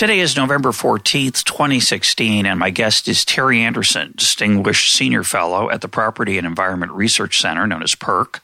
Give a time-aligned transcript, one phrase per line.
[0.00, 5.82] Today is November 14th, 2016, and my guest is Terry Anderson, Distinguished Senior Fellow at
[5.82, 8.40] the Property and Environment Research Center, known as PERC,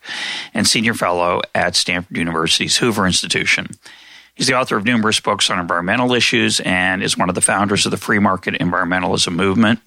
[0.52, 3.68] and Senior Fellow at Stanford University's Hoover Institution.
[4.34, 7.86] He's the author of numerous books on environmental issues and is one of the founders
[7.86, 9.80] of the free market environmentalism movement.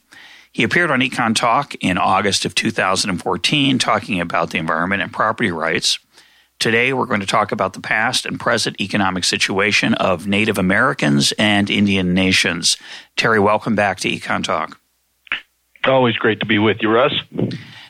[0.52, 5.52] He appeared on Econ Talk in August of 2014 talking about the environment and property
[5.52, 6.00] rights.
[6.60, 11.32] Today, we're going to talk about the past and present economic situation of Native Americans
[11.40, 12.76] and Indian nations.
[13.16, 14.78] Terry, welcome back to Econ Talk.
[15.86, 17.14] Always great to be with you, Russ.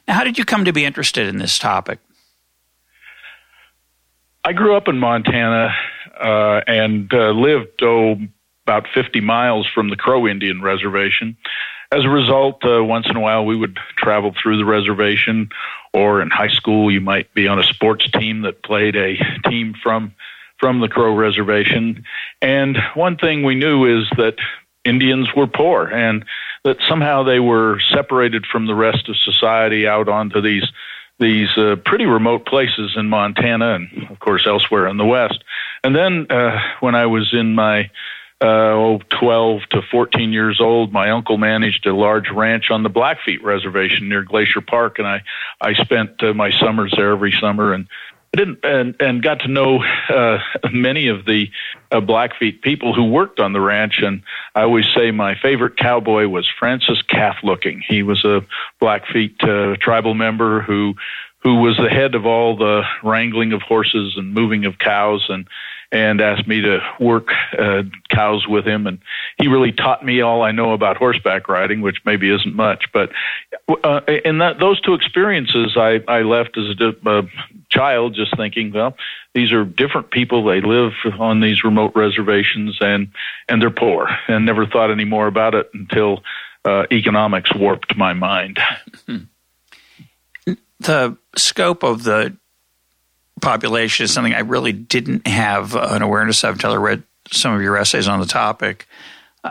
[0.07, 1.97] Now, how did you come to be interested in this topic?
[4.43, 5.75] I grew up in Montana
[6.21, 8.17] uh, and uh, lived oh,
[8.67, 11.37] about 50 miles from the Crow Indian Reservation.
[11.91, 15.49] As a result, uh, once in a while we would travel through the reservation
[15.91, 19.17] or in high school you might be on a sports team that played a
[19.49, 20.13] team from
[20.59, 22.03] from the Crow Reservation.
[22.41, 24.35] And one thing we knew is that
[24.85, 26.25] Indians were poor and
[26.63, 30.67] that somehow they were separated from the rest of society out onto these
[31.19, 35.43] these uh, pretty remote places in Montana and of course elsewhere in the West.
[35.83, 37.89] And then uh, when I was in my
[38.41, 42.89] uh, oh, 12 to 14 years old, my uncle managed a large ranch on the
[42.89, 45.23] Blackfeet Reservation near Glacier Park, and I
[45.59, 47.87] I spent uh, my summers there every summer and.
[48.31, 50.37] Didn't and, and got to know uh,
[50.71, 51.49] many of the
[51.91, 54.21] uh, Blackfeet people who worked on the ranch, and
[54.53, 57.81] I always say my favorite cowboy was Francis Calf Looking.
[57.87, 58.45] He was a
[58.79, 60.93] Blackfeet uh, tribal member who
[61.39, 65.47] who was the head of all the wrangling of horses and moving of cows and
[65.91, 68.85] and asked me to work uh, cows with him.
[68.85, 68.99] And
[69.37, 72.85] he really taught me all I know about horseback riding, which maybe isn't much.
[72.93, 73.11] But
[73.83, 77.23] uh, in that those two experiences, I, I left as a, a
[77.69, 78.95] child just thinking, well,
[79.33, 80.45] these are different people.
[80.45, 83.09] They live on these remote reservations, and
[83.47, 84.09] and they're poor.
[84.27, 86.23] And never thought any more about it until
[86.65, 88.59] uh, economics warped my mind.
[90.81, 92.37] The scope of the
[93.41, 97.61] population is something I really didn't have an awareness of until I read some of
[97.61, 98.87] your essays on the topic.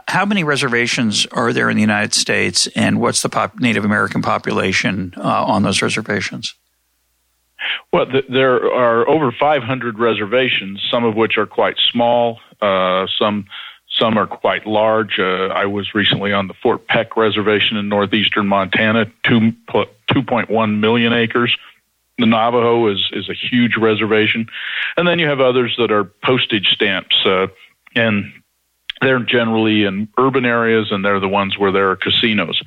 [0.06, 4.21] How many reservations are there in the United States, and what's the pop- Native American
[4.21, 6.54] population uh, on those reservations?
[7.93, 13.47] Well, th- there are over 500 reservations, some of which are quite small, uh, some
[13.98, 15.19] some are quite large.
[15.19, 21.12] Uh, I was recently on the Fort Peck Reservation in northeastern Montana, two, 2.1 million
[21.12, 21.56] acres.
[22.19, 24.49] The Navajo is is a huge reservation,
[24.97, 27.47] and then you have others that are postage stamps, uh,
[27.95, 28.33] and
[29.01, 32.61] they're generally in urban areas, and they're the ones where there are casinos.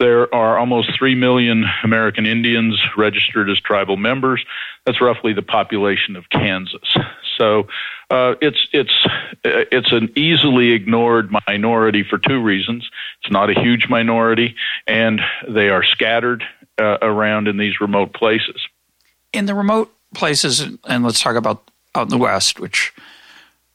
[0.00, 4.44] There are almost 3 million American Indians registered as tribal members.
[4.86, 6.96] That's roughly the population of Kansas.
[7.38, 7.68] So
[8.10, 9.06] uh, it's it's
[9.44, 12.90] it's an easily ignored minority for two reasons.
[13.22, 14.56] It's not a huge minority,
[14.88, 16.42] and they are scattered
[16.80, 18.60] uh, around in these remote places
[19.38, 22.92] in the remote places, and let's talk about out in the West, which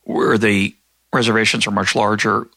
[0.04, 0.76] where the
[1.14, 2.48] reservations are much larger.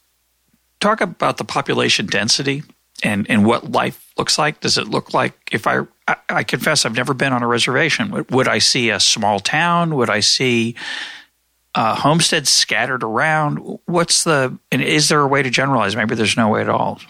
[0.80, 2.62] Talk about the population density
[3.02, 4.60] and, and what life looks like.
[4.60, 8.26] Does it look like if I, I, I confess I've never been on a reservation.
[8.30, 9.94] Would, I see a small town?
[9.94, 10.74] Would I see
[11.74, 13.58] uh, homesteads scattered around?
[13.86, 15.94] What's the and is there a way to generalize?
[15.94, 17.00] Maybe there's no way at all.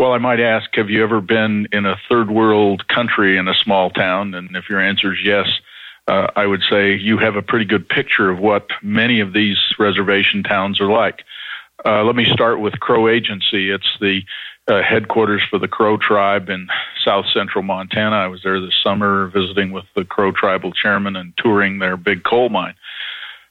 [0.00, 3.54] Well, I might ask, have you ever been in a third world country in a
[3.54, 4.32] small town?
[4.32, 5.46] And if your answer is yes,
[6.08, 9.58] uh, I would say you have a pretty good picture of what many of these
[9.78, 11.20] reservation towns are like.
[11.84, 13.70] Uh, let me start with Crow Agency.
[13.70, 14.22] It's the
[14.68, 16.68] uh, headquarters for the Crow tribe in
[17.04, 18.16] south central Montana.
[18.16, 22.24] I was there this summer visiting with the Crow tribal chairman and touring their big
[22.24, 22.74] coal mine.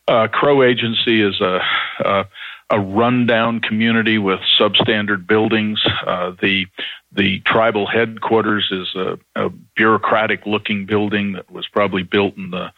[0.07, 1.62] Uh, Crow Agency is a,
[2.00, 2.25] a
[2.69, 5.83] a rundown community with substandard buildings.
[6.06, 6.68] Uh, the
[7.12, 12.71] the tribal headquarters is a, a bureaucratic looking building that was probably built in the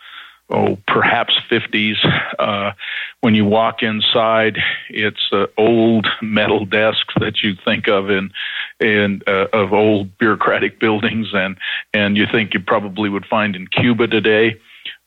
[0.50, 1.98] oh perhaps 50s.
[2.40, 2.72] Uh,
[3.20, 4.58] when you walk inside,
[4.90, 8.32] it's uh, old metal desks that you think of in
[8.80, 11.58] in uh, of old bureaucratic buildings, and
[11.94, 14.60] and you think you probably would find in Cuba today.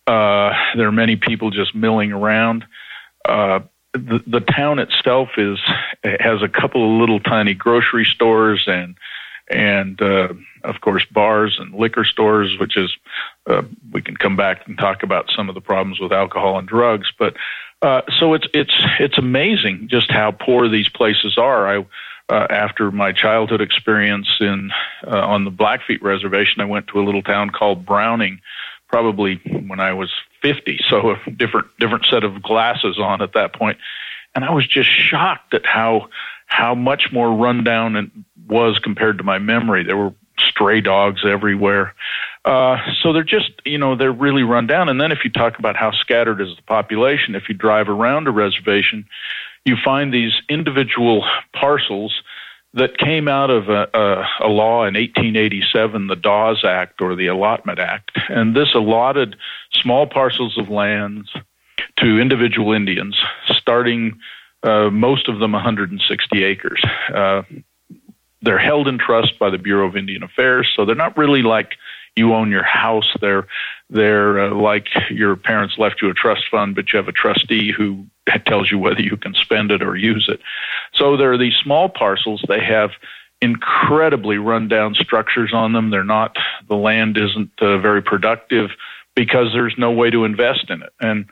[0.07, 2.67] Uh, there are many people just milling around.
[3.95, 5.59] The, the town itself is
[6.03, 8.97] has a couple of little tiny grocery stores and
[9.51, 10.29] and uh,
[10.65, 12.97] of course bars and liquor stores, which is
[13.47, 13.63] uh,
[13.93, 17.13] we can come back and talk about some of the problems with alcohol and drugs.
[17.19, 17.37] But
[17.83, 21.69] uh, so it's it's it's amazing just how poor these places are.
[21.69, 21.87] I
[22.31, 24.71] uh, after my childhood experience in
[25.07, 28.41] uh, on the Blackfeet Reservation, I went to a little town called Browning,
[28.89, 29.37] probably
[29.67, 30.11] when I was
[30.45, 33.79] 50, so a different different set of glasses on at that point,
[34.35, 36.09] and I was just shocked at how
[36.47, 38.11] how much more rundown it
[38.47, 39.85] was compared to my memory.
[39.85, 41.95] There were stray dogs everywhere.
[42.45, 44.89] Uh, so they're just, you know, they're really run down.
[44.89, 48.29] And then if you talk about how scattered is the population, if you drive around
[48.29, 49.07] a reservation,
[49.65, 51.25] you find these individual
[51.55, 52.23] parcels
[52.75, 57.29] that came out of a, a, a, law in 1887, the Dawes Act or the
[57.29, 58.11] Allotment Act.
[58.29, 59.37] And this allotted
[59.73, 61.33] small parcels of lands
[61.99, 63.17] to individual Indians,
[63.47, 64.19] starting
[64.65, 66.83] uh, most of them 160 acres.
[67.15, 67.43] Uh,
[68.43, 71.77] they're held in trust by the Bureau of Indian Affairs, so they're not really like
[72.17, 73.11] you own your house.
[73.21, 73.47] They're
[73.91, 77.73] they're uh, like your parents left you a trust fund, but you have a trustee
[77.73, 78.07] who
[78.47, 80.41] tells you whether you can spend it or use it.
[80.95, 82.45] So there are these small parcels.
[82.49, 82.91] They have
[83.41, 85.91] incredibly rundown structures on them.
[85.91, 86.37] They're not
[86.69, 88.71] the land isn't uh, very productive
[89.15, 90.93] because there's no way to invest in it.
[91.01, 91.27] And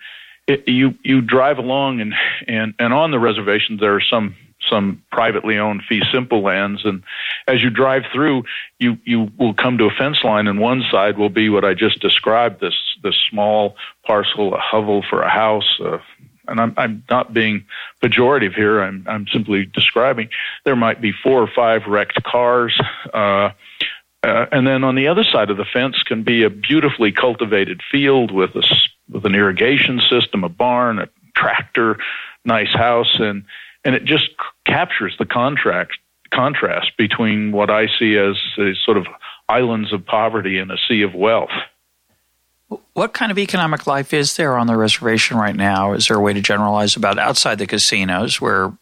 [0.46, 2.14] it, you you drive along and
[2.46, 4.34] and and on the reservations there are some
[4.68, 6.84] some privately owned fee simple lands.
[6.84, 7.02] And
[7.48, 8.44] as you drive through,
[8.78, 11.74] you, you will come to a fence line and one side will be what I
[11.74, 15.98] just described, this, this small parcel, a hovel for a house, uh,
[16.52, 17.64] and I'm, I'm not being
[18.02, 18.82] pejorative here.
[18.82, 20.28] I'm, I'm simply describing.
[20.64, 22.78] There might be four or five wrecked cars.
[23.12, 23.50] Uh,
[24.22, 27.80] uh, and then on the other side of the fence can be a beautifully cultivated
[27.90, 28.62] field with a,
[29.10, 31.98] with an irrigation system, a barn, a tractor,
[32.44, 33.44] nice house, and
[33.84, 34.28] and it just
[34.64, 35.98] captures the contract
[36.32, 38.36] contrast between what I see as
[38.84, 39.06] sort of
[39.48, 41.50] islands of poverty and a sea of wealth.
[42.94, 45.92] What kind of economic life is there on the reservation right now?
[45.92, 48.72] Is there a way to generalize about outside the casinos, where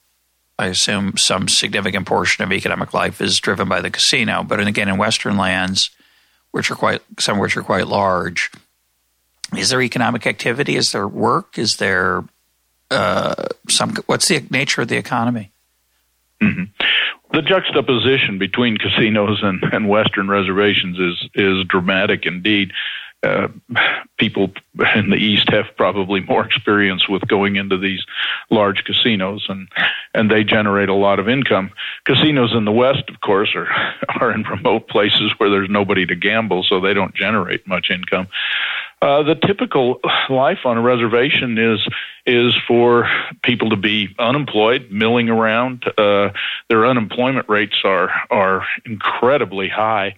[0.59, 4.89] I assume some significant portion of economic life is driven by the casino, but again
[4.89, 5.91] in Western lands,
[6.51, 8.51] which are quite some which are quite large,
[9.57, 10.77] is there economic activity?
[10.77, 11.59] Is there work?
[11.59, 12.25] Is there
[12.91, 13.95] uh, some?
[14.07, 15.53] What's the nature of the economy?
[16.43, 16.65] Mm-hmm.
[17.33, 22.73] The juxtaposition between casinos and, and Western reservations is is dramatic indeed.
[23.23, 23.49] Uh,
[24.17, 24.51] people
[24.97, 28.03] in the East have probably more experience with going into these
[28.51, 29.69] large casinos, and
[30.15, 31.71] and they generate a lot of income.
[32.05, 33.69] Casinos in the West, of course, are
[34.21, 38.27] are in remote places where there's nobody to gamble, so they don't generate much income.
[39.03, 41.87] Uh, the typical life on a reservation is
[42.27, 43.09] is for
[43.43, 45.85] people to be unemployed, milling around.
[45.97, 46.31] Uh,
[46.69, 50.17] their unemployment rates are are incredibly high.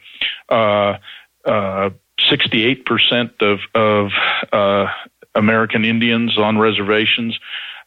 [0.49, 0.99] Uh,
[1.45, 1.91] uh,
[2.31, 4.11] 68% of of
[4.53, 4.91] uh,
[5.35, 7.39] American Indians on reservations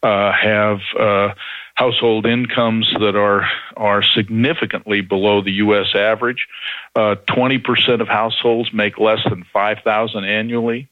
[0.03, 0.79] uh, have
[1.75, 3.47] household incomes that are
[3.77, 5.93] are significantly below the U.S.
[5.93, 6.47] average.
[6.95, 10.89] Uh, twenty percent of households make less than five thousand annually,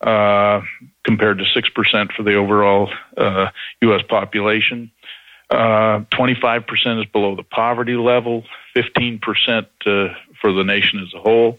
[0.00, 0.60] uh,
[1.04, 3.48] compared to six percent for the overall uh,
[3.82, 4.02] U.S.
[4.08, 4.90] population.
[5.50, 8.44] Uh, twenty-five percent is below the poverty level.
[8.74, 10.08] Fifteen percent uh,
[10.40, 11.58] for the nation as a whole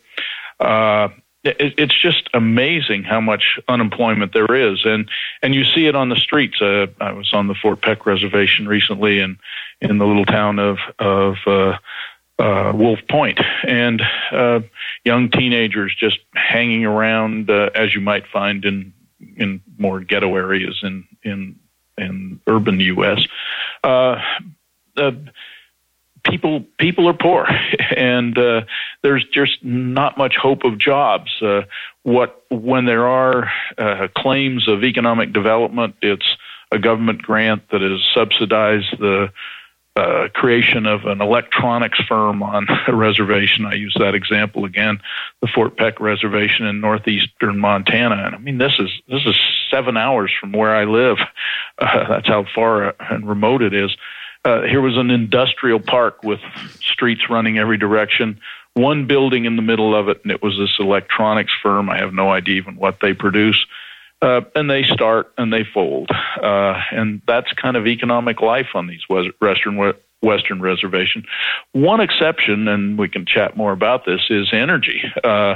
[1.43, 5.09] it's just amazing how much unemployment there is, and
[5.41, 6.61] and you see it on the streets.
[6.61, 9.37] Uh, I was on the Fort Peck reservation recently, in
[9.81, 11.77] in the little town of of uh,
[12.39, 14.59] uh, Wolf Point, and uh,
[15.05, 18.93] young teenagers just hanging around, uh, as you might find in
[19.37, 21.59] in more ghetto areas in in
[21.97, 23.25] in urban U.S.
[23.83, 24.21] Uh,
[24.97, 25.11] Uh,
[26.23, 27.47] people people are poor,
[27.97, 28.61] and uh,
[29.03, 31.31] there's just not much hope of jobs.
[31.41, 31.61] Uh,
[32.03, 36.37] what when there are uh, claims of economic development, it's
[36.71, 39.31] a government grant that has subsidized the
[39.95, 43.65] uh, creation of an electronics firm on a reservation.
[43.65, 45.01] I use that example again,
[45.41, 48.15] the Fort Peck Reservation in northeastern Montana.
[48.25, 49.35] And I mean, this is this is
[49.69, 51.17] seven hours from where I live.
[51.81, 53.95] Uh, that's how far and remote it is.
[54.45, 56.39] Uh, here was an industrial park with
[56.79, 58.39] streets running every direction,
[58.73, 61.89] one building in the middle of it, and it was this electronics firm.
[61.89, 63.65] I have no idea even what they produce.
[64.21, 66.09] Uh, and they start and they fold.
[66.41, 71.23] Uh, and that's kind of economic life on these Western Western reservation.
[71.71, 75.01] One exception, and we can chat more about this, is energy.
[75.23, 75.55] Uh,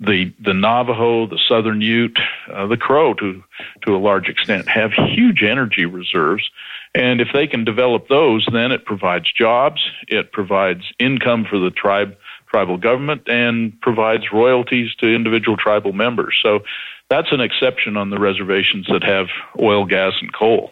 [0.00, 2.18] the the Navajo, the Southern Ute,
[2.52, 3.42] uh, the Crow, to
[3.82, 6.50] to a large extent, have huge energy reserves,
[6.94, 11.70] and if they can develop those, then it provides jobs, it provides income for the
[11.70, 12.16] tribe
[12.48, 16.38] tribal government, and provides royalties to individual tribal members.
[16.42, 16.60] So
[17.08, 20.70] that's an exception on the reservations that have oil, gas, and coal.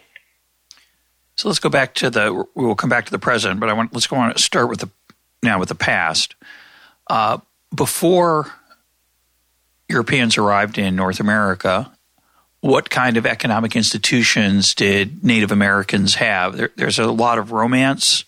[1.35, 2.45] So let's go back to the.
[2.53, 4.37] We will come back to the present, but I want let's go on.
[4.37, 4.89] Start with the
[5.41, 6.35] now with the past.
[7.07, 7.39] Uh,
[7.75, 8.51] before
[9.89, 11.91] Europeans arrived in North America,
[12.61, 16.55] what kind of economic institutions did Native Americans have?
[16.55, 18.23] There, there's a lot of romance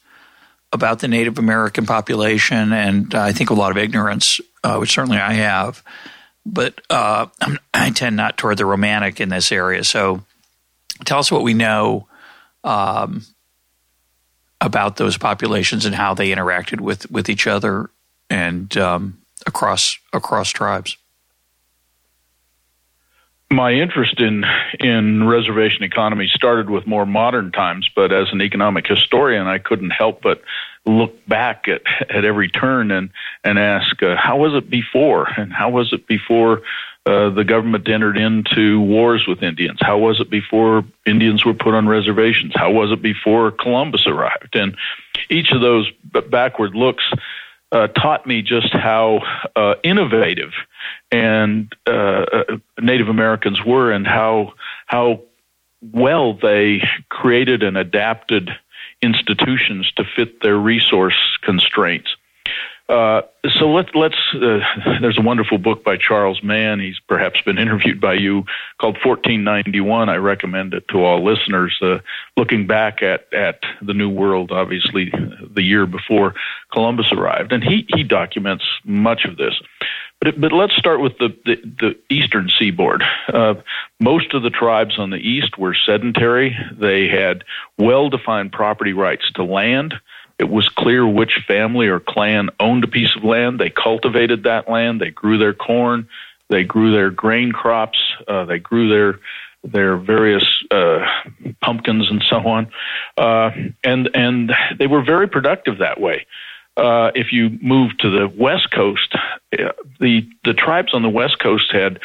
[0.72, 4.92] about the Native American population, and uh, I think a lot of ignorance, uh, which
[4.92, 5.84] certainly I have.
[6.46, 7.28] But uh,
[7.74, 9.84] I tend not toward the romantic in this area.
[9.84, 10.24] So
[11.06, 12.08] tell us what we know
[12.64, 13.24] um,
[14.60, 17.92] about those populations and how they interacted with, with each other
[18.30, 20.98] and um, across across tribes
[23.52, 24.46] my interest in
[24.80, 29.92] in reservation economy started with more modern times, but as an economic historian, I couldn't
[29.92, 30.42] help but
[30.86, 33.10] look back at at every turn and
[33.44, 36.62] and ask uh, how was it before, and how was it before
[37.06, 39.80] uh, the government entered into wars with Indians?
[39.82, 42.54] How was it before Indians were put on reservations?
[42.56, 44.56] How was it before Columbus arrived?
[44.56, 44.78] And
[45.30, 45.92] each of those
[46.30, 47.04] backward looks
[47.74, 49.20] uh, taught me just how
[49.56, 50.52] uh, innovative
[51.12, 52.44] and uh, uh,
[52.80, 54.54] Native Americans were, and how
[54.86, 55.22] how
[55.82, 58.52] well they created and adapted
[59.02, 62.16] institutions to fit their resource constraints.
[62.90, 63.22] Uh,
[63.58, 64.18] so let, let's.
[64.34, 64.60] Uh,
[65.02, 66.80] there's a wonderful book by Charles Mann.
[66.80, 68.44] He's perhaps been interviewed by you
[68.80, 70.10] called 1491.
[70.10, 71.78] I recommend it to all listeners.
[71.82, 72.00] Uh,
[72.36, 75.14] looking back at at the New World, obviously
[75.50, 76.36] the year before
[76.74, 79.54] Columbus arrived, and he he documents much of this.
[80.20, 83.02] But but let's start with the the, the eastern seaboard.
[83.28, 83.56] Uh,
[84.02, 86.58] most of the tribes on the east were sedentary.
[86.78, 87.46] They had
[87.78, 89.94] well defined property rights to land.
[90.40, 93.60] It was clear which family or clan owned a piece of land.
[93.60, 95.00] They cultivated that land.
[95.00, 96.08] They grew their corn.
[96.50, 98.00] They grew their grain crops.
[98.28, 99.20] Uh, they grew their
[99.64, 101.06] their various uh,
[101.62, 102.70] pumpkins and so on,
[103.18, 103.52] uh,
[103.84, 106.26] and and they were very productive that way.
[106.76, 111.40] Uh, if you move to the west coast, uh, the the tribes on the west
[111.40, 112.00] coast had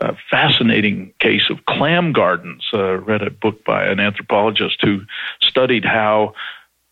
[0.00, 2.66] a fascinating case of clam gardens.
[2.72, 5.02] Uh, read a book by an anthropologist who
[5.40, 6.34] studied how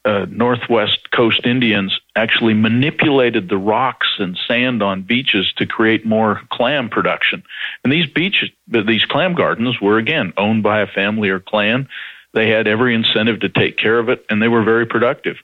[0.04, 6.40] uh, Northwest Coast Indians actually manipulated the rocks and sand on beaches to create more
[6.50, 7.42] clam production.
[7.85, 11.88] And these beaches, these clam gardens were again owned by a family or clan.
[12.33, 15.37] They had every incentive to take care of it, and they were very productive.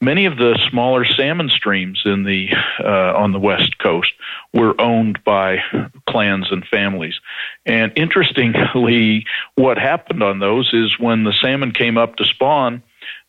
[0.00, 4.12] Many of the smaller salmon streams in the uh, on the west coast
[4.52, 5.58] were owned by
[6.06, 7.18] clans and families.
[7.66, 9.26] And interestingly,
[9.56, 12.82] what happened on those is when the salmon came up to spawn,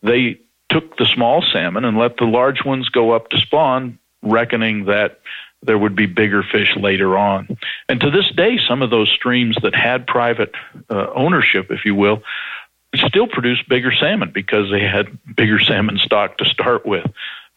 [0.04, 0.39] they
[0.70, 5.20] took the small salmon and let the large ones go up to spawn, reckoning that
[5.62, 7.58] there would be bigger fish later on.
[7.90, 10.54] And to this day, some of those streams that had private
[10.90, 12.24] uh, ownership, if you will,
[12.96, 17.06] still produce bigger salmon because they had bigger salmon stock to start with.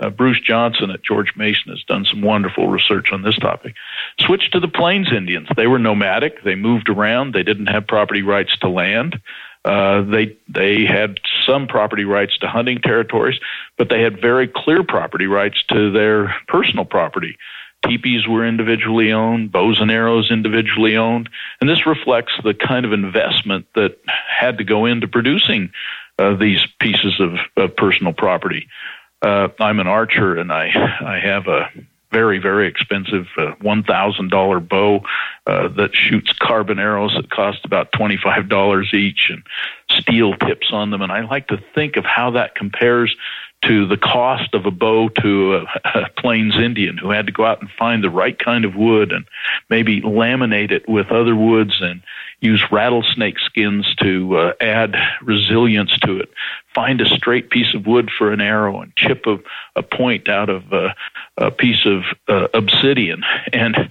[0.00, 3.74] Uh, Bruce Johnson at George Mason has done some wonderful research on this topic.
[4.18, 5.48] Switch to the Plains Indians.
[5.54, 6.42] They were nomadic.
[6.42, 7.34] They moved around.
[7.34, 9.20] They didn't have property rights to land.
[9.64, 13.38] Uh, they they had some property rights to hunting territories,
[13.78, 17.36] but they had very clear property rights to their personal property.
[17.84, 21.28] Teepees were individually owned, bows and arrows individually owned,
[21.60, 25.70] and this reflects the kind of investment that had to go into producing
[26.18, 28.68] uh, these pieces of, of personal property.
[29.20, 30.66] Uh, I'm an archer, and I
[31.00, 31.70] I have a
[32.12, 35.00] very, very expensive uh, $1,000 bow
[35.46, 39.42] uh, that shoots carbon arrows that cost about $25 each and
[39.90, 41.02] steel tips on them.
[41.02, 43.16] And I like to think of how that compares
[43.62, 47.44] to the cost of a bow to a, a Plains Indian who had to go
[47.44, 49.24] out and find the right kind of wood and
[49.70, 52.02] maybe laminate it with other woods and
[52.40, 56.28] use rattlesnake skins to uh, add resilience to it.
[56.74, 59.38] Find a straight piece of wood for an arrow and chip a,
[59.76, 60.94] a point out of uh,
[61.36, 63.22] a piece of uh, obsidian.
[63.52, 63.90] And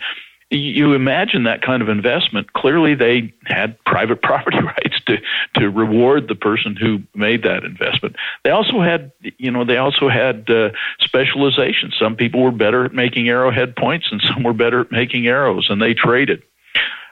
[0.51, 2.51] you imagine that kind of investment.
[2.53, 5.17] Clearly, they had private property rights to
[5.55, 8.15] to reward the person who made that investment.
[8.43, 11.91] They also had, you know, they also had uh, specialization.
[11.97, 15.67] Some people were better at making arrowhead points, and some were better at making arrows,
[15.69, 16.43] and they traded.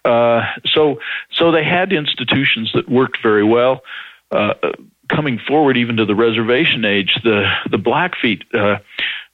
[0.05, 0.99] Uh, so,
[1.31, 3.81] so they had institutions that worked very well.
[4.31, 4.53] Uh,
[5.09, 8.77] coming forward, even to the reservation age, the the Blackfeet uh,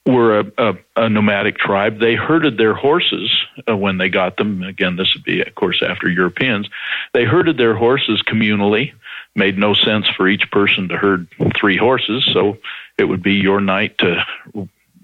[0.06, 1.98] were a, a, a nomadic tribe.
[1.98, 3.30] They herded their horses
[3.68, 4.62] uh, when they got them.
[4.62, 6.68] Again, this would be, of course, after Europeans.
[7.12, 8.92] They herded their horses communally.
[9.34, 11.28] Made no sense for each person to herd
[11.58, 12.56] three horses, so
[12.96, 14.24] it would be your night to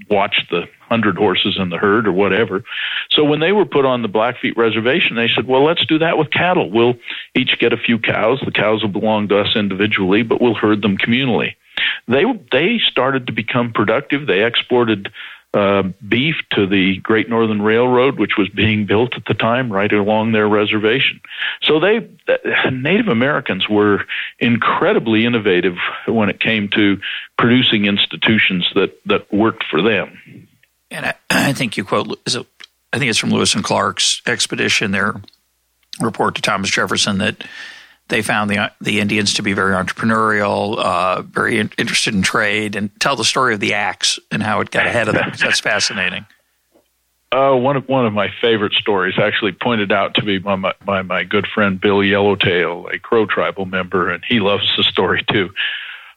[0.09, 2.56] watch the hundred horses in the herd or whatever.
[3.14, 6.18] So when they were put on the Blackfeet reservation, they said, well, let's do that
[6.18, 6.68] with cattle.
[6.76, 6.96] We'll
[7.34, 8.38] each get a few cows.
[8.44, 11.50] The cows will belong to us individually, but we'll herd them communally.
[12.06, 12.25] They,
[12.56, 14.26] they started to become productive.
[14.26, 15.11] They exported
[15.54, 19.92] uh, beef to the Great Northern Railroad, which was being built at the time right
[19.92, 21.20] along their reservation.
[21.62, 22.08] So they,
[22.70, 24.04] Native Americans were
[24.38, 26.99] incredibly innovative when it came to
[27.37, 30.08] producing institutions that, that worked for them.
[30.92, 32.46] And I, I think you quote, is it,
[32.92, 35.14] I think it's from Lewis and Clark's expedition, their
[36.00, 37.44] report to Thomas Jefferson that
[38.08, 42.76] they found the the Indians to be very entrepreneurial, uh, very in, interested in trade,
[42.76, 45.32] and tell the story of the axe and how it got ahead of them.
[45.38, 46.26] That's fascinating.
[47.32, 50.75] Uh, one of one of my favorite stories, actually pointed out to me by my,
[50.84, 55.25] by my good friend Bill Yellowtail, a Crow tribal member, and he loves the story
[55.30, 55.50] too.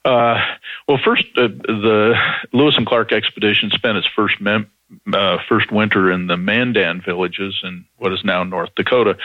[0.06, 0.40] Uh,
[0.88, 2.16] well, first, uh, the
[2.54, 4.70] Lewis and Clark expedition spent its first mem-
[5.12, 9.18] uh, first winter in the Mandan villages in what is now North Dakota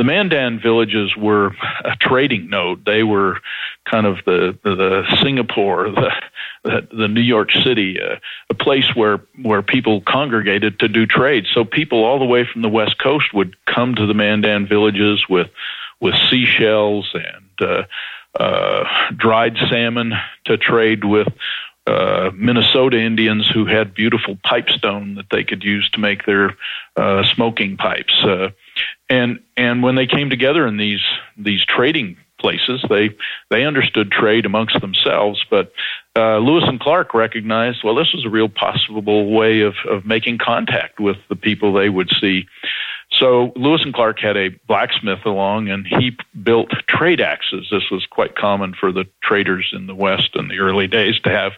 [0.00, 1.48] the Mandan villages were
[1.84, 2.86] a trading node.
[2.86, 3.38] They were
[3.84, 6.10] kind of the the, Singapore, the,
[6.64, 8.16] the, the New York City, uh,
[8.48, 11.48] a place where where people congregated to do trade.
[11.52, 15.28] So people all the way from the West Coast would come to the Mandan villages
[15.28, 15.50] with
[16.00, 17.82] with seashells and uh,
[18.38, 18.84] uh,
[19.16, 20.12] dried salmon
[20.44, 21.28] to trade with
[21.86, 26.56] uh, Minnesota Indians who had beautiful pipestone that they could use to make their
[26.96, 28.14] uh, smoking pipes.
[28.22, 28.50] Uh,
[29.08, 31.04] and and when they came together in these
[31.36, 33.10] these trading places, they
[33.50, 35.44] they understood trade amongst themselves.
[35.50, 35.72] But
[36.16, 40.38] uh, Lewis and Clark recognized, well, this was a real possible way of of making
[40.38, 42.46] contact with the people they would see.
[43.20, 47.68] So Lewis and Clark had a blacksmith along, and he built trade axes.
[47.70, 51.30] This was quite common for the traders in the West in the early days to
[51.30, 51.52] have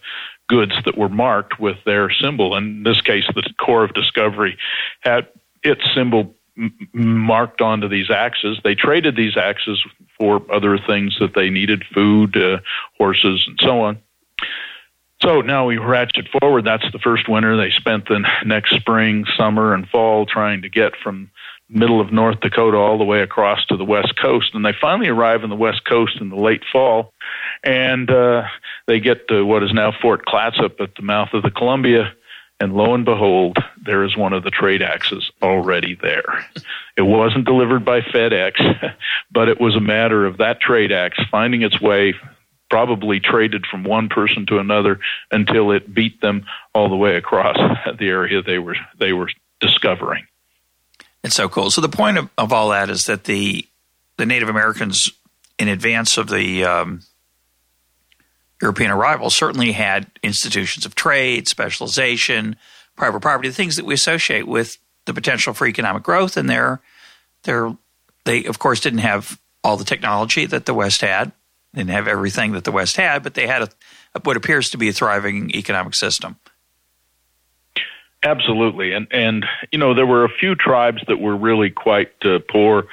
[0.48, 2.56] goods that were marked with their symbol.
[2.56, 4.58] In this case, the Corps of Discovery
[5.00, 5.28] had
[5.62, 6.34] its symbol
[6.92, 8.58] marked onto these axes.
[8.64, 9.82] They traded these axes
[10.18, 12.58] for other things that they needed food, uh,
[12.98, 13.98] horses, and so on.
[15.22, 16.64] So now we ratchet forward.
[16.64, 17.56] That's the first winter.
[17.56, 21.30] They spent the next spring, summer, and fall trying to get from
[21.72, 24.54] middle of North Dakota all the way across to the west coast.
[24.54, 27.12] And they finally arrive on the west coast in the late fall,
[27.64, 28.42] and uh,
[28.86, 32.12] they get to what is now Fort Clatsop at the mouth of the Columbia
[32.62, 36.46] and lo and behold, there is one of the trade axes already there.
[36.94, 38.94] It wasn't delivered by FedEx,
[39.32, 42.12] but it was a matter of that trade axe finding its way,
[42.68, 47.56] probably traded from one person to another until it beat them all the way across
[47.98, 50.26] the area they were they were discovering.
[51.24, 51.70] It's so cool.
[51.70, 53.66] So the point of, of all that is that the
[54.16, 55.10] the Native Americans,
[55.58, 57.00] in advance of the um,
[58.60, 62.56] European arrival certainly had institutions of trade, specialization,
[62.96, 66.36] private property, the things that we associate with the potential for economic growth.
[66.36, 66.80] And they're,
[67.42, 67.76] they're,
[68.24, 71.32] they, of course, didn't have all the technology that the West had,
[71.72, 73.68] they didn't have everything that the West had, but they had a,
[74.24, 76.36] what appears to be a thriving economic system.
[78.22, 82.38] Absolutely, and and you know there were a few tribes that were really quite uh,
[82.48, 82.86] poor.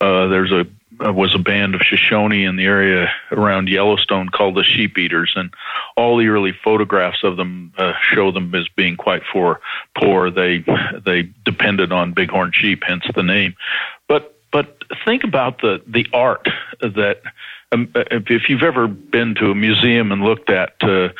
[0.00, 0.66] Uh, there's a
[1.04, 5.32] uh, was a band of Shoshone in the area around Yellowstone called the Sheep Eaters,
[5.36, 5.52] and
[5.96, 9.60] all the early photographs of them uh, show them as being quite for
[9.96, 10.30] poor.
[10.30, 10.64] They
[11.04, 13.54] they depended on bighorn sheep, hence the name.
[14.08, 16.48] But but think about the the art
[16.80, 17.22] that
[17.70, 20.74] um, if you've ever been to a museum and looked at.
[20.80, 21.10] Uh,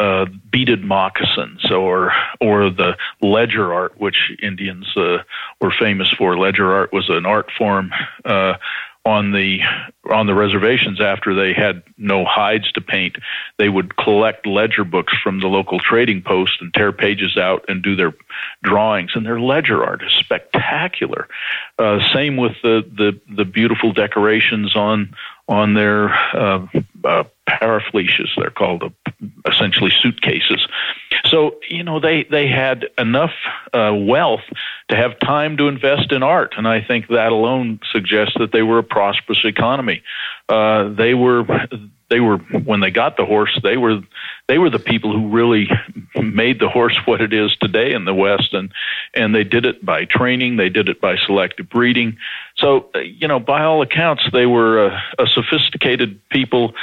[0.00, 5.18] uh, beaded moccasins or or the ledger art, which Indians uh,
[5.60, 6.38] were famous for.
[6.38, 7.90] Ledger art was an art form
[8.24, 8.54] uh,
[9.04, 9.60] on the
[10.10, 13.16] on the reservations after they had no hides to paint.
[13.58, 17.82] They would collect ledger books from the local trading post and tear pages out and
[17.82, 18.14] do their
[18.62, 19.12] drawings.
[19.14, 21.28] And their ledger art is spectacular.
[21.78, 25.14] Uh, same with the, the the beautiful decorations on
[25.50, 26.66] on their uh,
[27.04, 27.24] uh,
[28.36, 28.88] they're called uh,
[29.50, 30.66] essentially suitcases.
[31.26, 33.32] So you know they they had enough
[33.74, 34.44] uh, wealth
[34.88, 38.62] to have time to invest in art, and I think that alone suggests that they
[38.62, 40.02] were a prosperous economy.
[40.48, 41.44] Uh, they were
[42.08, 44.00] they were when they got the horse they were
[44.50, 45.70] they were the people who really
[46.20, 48.72] made the horse what it is today in the west and
[49.14, 52.18] and they did it by training they did it by selective breeding
[52.56, 56.74] so uh, you know by all accounts they were a, a sophisticated people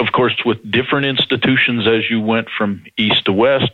[0.00, 3.70] of course, with different institutions as you went from east to west,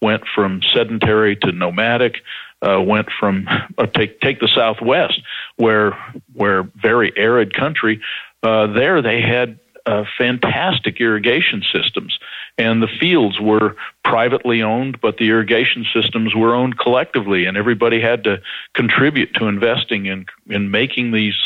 [0.00, 2.22] went from sedentary to nomadic,
[2.62, 5.20] uh, went from uh, take take the Southwest,
[5.56, 5.92] where
[6.32, 8.00] where very arid country.
[8.42, 12.18] Uh, there they had uh, fantastic irrigation systems,
[12.60, 18.02] and the fields were privately owned, but the irrigation systems were owned collectively, and everybody
[18.02, 18.42] had to
[18.74, 21.38] contribute to investing in in making these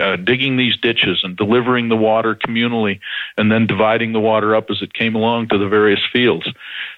[0.00, 3.00] uh, digging these ditches and delivering the water communally
[3.36, 6.48] and then dividing the water up as it came along to the various fields.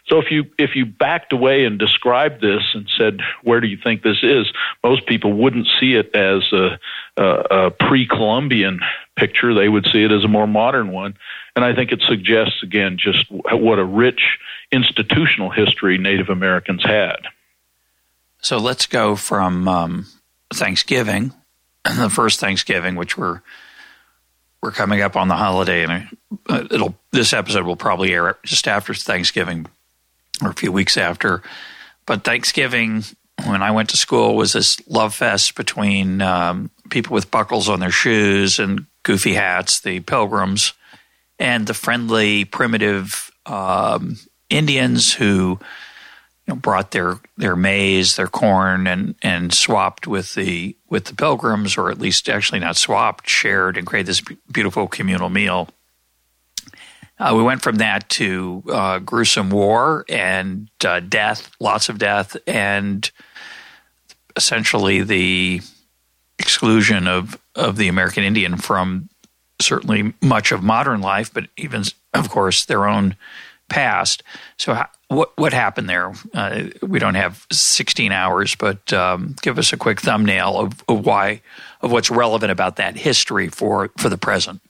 [0.06, 3.76] So if you if you backed away and described this and said where do you
[3.76, 4.50] think this is,
[4.82, 6.78] most people wouldn't see it as a,
[7.18, 8.80] a, a pre-Columbian
[9.16, 9.54] picture.
[9.54, 11.14] They would see it as a more modern one,
[11.54, 14.38] and I think it suggests again just what a rich
[14.70, 17.18] institutional history Native Americans had.
[18.40, 20.06] So let's go from um,
[20.52, 21.32] Thanksgiving
[21.96, 23.42] the first Thanksgiving, which we're
[24.62, 26.16] we're coming up on the holiday, and
[26.48, 29.66] uh, it'll this episode will probably air just after Thanksgiving
[30.40, 31.42] or a few weeks after.
[32.06, 33.02] But Thanksgiving,
[33.44, 37.80] when I went to school, was this love fest between um, people with buckles on
[37.80, 40.74] their shoes and goofy hats, the pilgrims,
[41.42, 44.16] and the friendly, primitive um,
[44.48, 45.58] Indians who
[46.46, 51.16] you know, brought their their maize, their corn, and and swapped with the with the
[51.16, 55.68] pilgrims, or at least actually not swapped, shared, and created this beautiful communal meal.
[57.18, 62.36] Uh, we went from that to uh, gruesome war and uh, death, lots of death,
[62.46, 63.10] and
[64.36, 65.60] essentially the
[66.38, 69.08] exclusion of of the American Indian from
[69.62, 73.16] certainly much of modern life, but even, of course, their own
[73.68, 74.22] past.
[74.58, 76.12] So, what what happened there?
[76.34, 81.04] Uh, we don't have 16 hours, but um, give us a quick thumbnail of, of
[81.04, 81.42] why
[81.80, 84.60] of what's relevant about that history for for the present.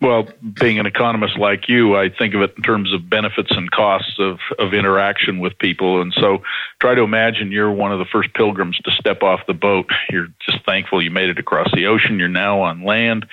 [0.00, 0.28] Well,
[0.60, 4.18] being an economist like you, I think of it in terms of benefits and costs
[4.18, 6.02] of, of interaction with people.
[6.02, 6.42] And so
[6.80, 9.86] try to imagine you're one of the first pilgrims to step off the boat.
[10.10, 12.18] You're just thankful you made it across the ocean.
[12.18, 13.26] You're now on land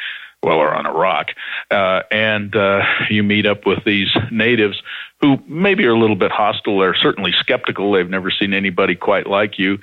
[0.43, 1.30] well, or on a rock,
[1.71, 4.82] uh, and uh, you meet up with these natives
[5.21, 6.80] who maybe are a little bit hostile.
[6.80, 7.93] They're certainly skeptical.
[7.93, 9.80] They've never seen anybody quite like you.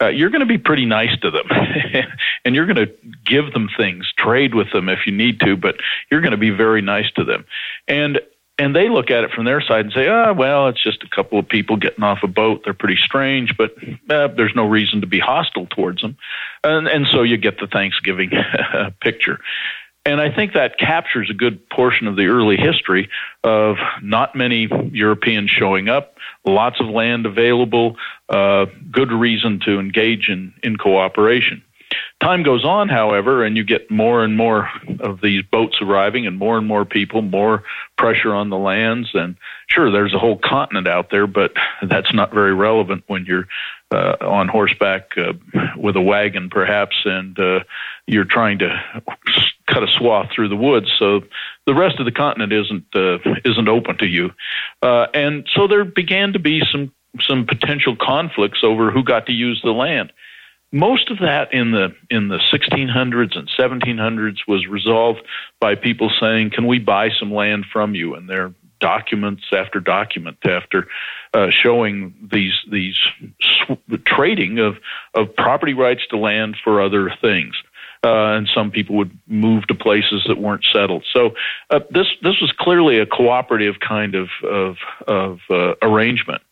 [0.00, 1.46] Uh, you're going to be pretty nice to them,
[2.44, 2.92] and you're going to
[3.24, 5.76] give them things, trade with them if you need to, but
[6.10, 7.44] you're going to be very nice to them.
[7.88, 8.20] And
[8.58, 11.02] and they look at it from their side and say, ah, oh, well, it's just
[11.02, 12.62] a couple of people getting off a boat.
[12.64, 13.74] They're pretty strange, but
[14.08, 16.16] uh, there's no reason to be hostile towards them.
[16.64, 18.30] And, and so you get the Thanksgiving
[19.02, 19.40] picture.
[20.06, 23.10] And I think that captures a good portion of the early history
[23.42, 27.96] of not many Europeans showing up, lots of land available,
[28.28, 31.62] good reason to engage in, in cooperation.
[32.20, 34.68] Time goes on, however, and you get more and more
[35.00, 37.62] of these boats arriving and more and more people, more
[37.98, 39.10] pressure on the lands.
[39.12, 39.36] And
[39.68, 43.46] sure, there's a whole continent out there, but that's not very relevant when you're
[43.92, 45.34] uh, on horseback uh,
[45.76, 47.60] with a wagon, perhaps, and uh,
[48.06, 48.82] you're trying to
[49.68, 50.90] cut a swath through the woods.
[50.98, 51.20] So
[51.66, 54.32] the rest of the continent isn't uh, isn't open to you,
[54.82, 59.32] uh, and so there began to be some some potential conflicts over who got to
[59.32, 60.12] use the land.
[60.72, 65.22] Most of that in the in the 1600s and 1700s was resolved
[65.60, 70.36] by people saying, "Can we buy some land from you?" And there documents after document
[70.44, 70.88] after
[71.32, 72.96] uh, showing these these
[73.40, 74.76] sw- trading of
[75.14, 77.54] of property rights to land for other things
[78.06, 81.04] uh, and some people would move to places that weren't settled.
[81.12, 81.34] So
[81.70, 84.76] uh, this this was clearly a cooperative kind of of,
[85.06, 86.42] of uh, arrangement.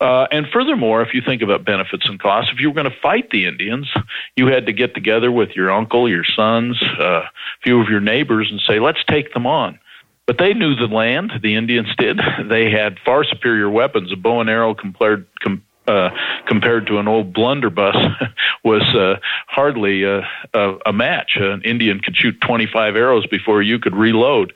[0.00, 3.00] Uh, and furthermore, if you think about benefits and costs, if you were going to
[3.02, 3.88] fight the Indians,
[4.36, 7.30] you had to get together with your uncle, your sons, uh, a
[7.62, 9.78] few of your neighbors, and say, "Let's take them on."
[10.26, 11.32] But they knew the land.
[11.42, 12.20] The Indians did.
[12.48, 14.12] They had far superior weapons.
[14.12, 16.10] A bow and arrow compared com- uh,
[16.46, 17.96] compared to an old blunderbuss
[18.64, 19.16] was uh,
[19.48, 20.22] hardly uh,
[20.54, 21.36] a, a match.
[21.36, 24.52] An Indian could shoot 25 arrows before you could reload.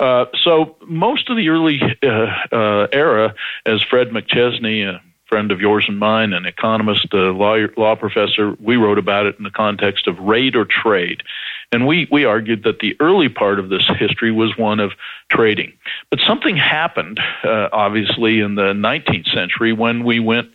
[0.00, 2.06] Uh, so most of the early uh,
[2.52, 3.34] uh, era,
[3.66, 8.56] as Fred McChesney, a friend of yours and mine, an economist, a lawyer, law professor,
[8.60, 11.22] we wrote about it in the context of raid or trade.
[11.70, 14.92] And we, we argued that the early part of this history was one of
[15.30, 15.74] trading.
[16.10, 20.48] But something happened, uh, obviously, in the 19th century when we went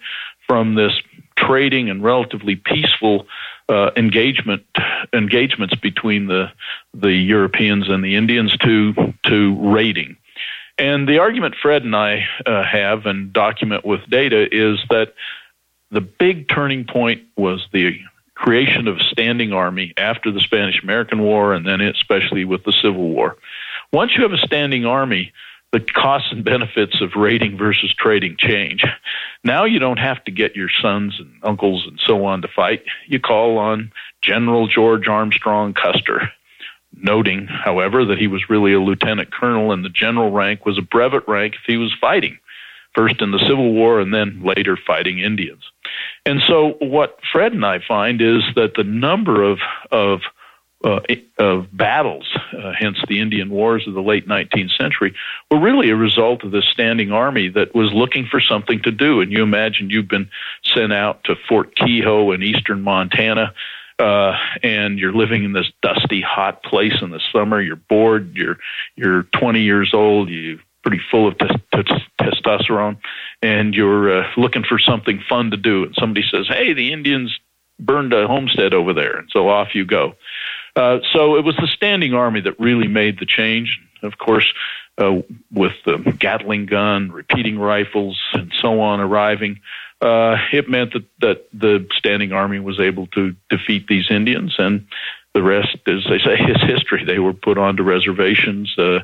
[0.48, 0.94] from this
[1.38, 3.28] trading and relatively peaceful
[3.74, 4.64] uh, engagement
[5.14, 6.52] engagements between the
[6.94, 10.18] the Europeans and the Indians to to raiding.
[10.78, 15.14] And the argument Fred and I uh, have and document with data is that
[15.92, 18.00] the big turning point was the
[18.36, 22.74] creation of a standing army after the Spanish American War and then especially with the
[22.74, 23.38] Civil War.
[23.92, 25.32] once you have a standing army,
[25.74, 28.86] the costs and benefits of raiding versus trading change.
[29.44, 32.84] Now you don't have to get your sons and uncles and so on to fight.
[33.08, 36.32] You call on General George Armstrong Custer,
[36.96, 40.84] noting, however, that he was really a lieutenant colonel and the general rank was a
[40.84, 42.38] brevet rank if he was fighting,
[42.94, 45.64] first in the Civil War and then later fighting Indians.
[46.24, 49.58] And so what Fred and I find is that the number of,
[49.92, 50.22] of
[50.84, 51.00] uh,
[51.38, 55.16] of battles, uh, hence the Indian Wars of the late 19th century,
[55.50, 59.22] were really a result of this standing army that was looking for something to do.
[59.22, 60.30] And you imagine you've been
[60.64, 63.54] sent out to Fort Keogh in eastern Montana.
[64.00, 67.62] Uh, and you're living in this dusty, hot place in the summer.
[67.62, 68.36] You're bored.
[68.36, 68.58] You're
[68.96, 70.30] you're 20 years old.
[70.30, 72.98] You're pretty full of t- t- testosterone,
[73.42, 75.84] and you're uh, looking for something fun to do.
[75.84, 77.40] And somebody says, "Hey, the Indians
[77.80, 80.16] burned a homestead over there," and so off you go.
[80.76, 83.80] Uh, so it was the standing army that really made the change.
[84.02, 84.52] Of course,
[84.98, 89.62] uh, with the Gatling gun, repeating rifles, and so on arriving,
[90.02, 94.88] uh, it meant that, that the standing army was able to defeat these Indians, and
[95.34, 97.06] the rest, as they say, is history.
[97.06, 99.00] They were put onto reservations, uh,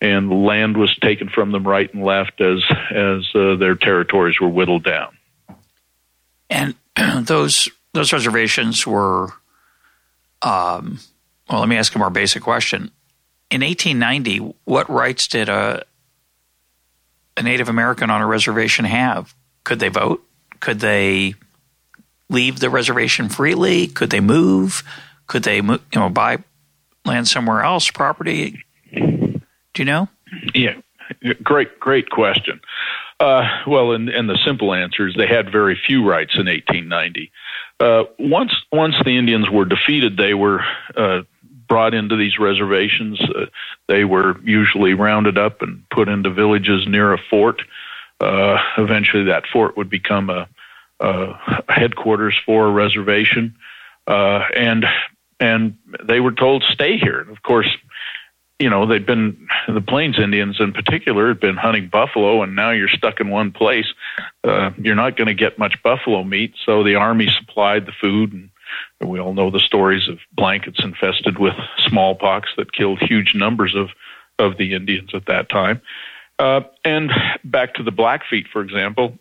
[0.00, 4.48] and land was taken from them right and left as as uh, their territories were
[4.48, 5.16] whittled down.
[6.48, 6.74] And
[7.26, 9.28] those those reservations were
[10.40, 11.00] um,
[11.48, 12.90] well, let me ask a more basic question.
[13.50, 15.84] In 1890, what rights did a,
[17.36, 19.34] a Native American on a reservation have?
[19.64, 20.24] Could they vote?
[20.60, 21.34] Could they
[22.30, 23.86] leave the reservation freely?
[23.86, 24.82] Could they move?
[25.26, 26.38] Could they, you know, buy
[27.04, 28.64] land somewhere else, property?
[28.94, 29.42] Do
[29.78, 30.08] you know?
[30.54, 30.74] Yeah,
[31.42, 32.60] great, great question.
[33.20, 37.30] Uh, well, and, and the simple answer is they had very few rights in 1890.
[37.80, 40.60] Uh, once once the Indians were defeated, they were
[40.96, 41.22] uh,
[41.74, 43.20] brought into these reservations.
[43.20, 43.46] Uh,
[43.88, 47.62] they were usually rounded up and put into villages near a fort.
[48.20, 50.46] Uh, eventually, that fort would become a,
[51.00, 51.32] a
[51.68, 53.56] headquarters for a reservation,
[54.06, 54.86] uh, and
[55.40, 57.26] and they were told stay here.
[57.28, 57.76] Of course,
[58.60, 62.70] you know they'd been the Plains Indians in particular had been hunting buffalo, and now
[62.70, 63.92] you're stuck in one place.
[64.44, 68.32] Uh, you're not going to get much buffalo meat, so the army supplied the food
[68.32, 68.50] and
[69.06, 73.90] we all know the stories of blankets infested with smallpox that killed huge numbers of,
[74.38, 75.80] of the Indians at that time.
[76.38, 77.12] Uh, and
[77.44, 79.18] back to the Blackfeet, for example,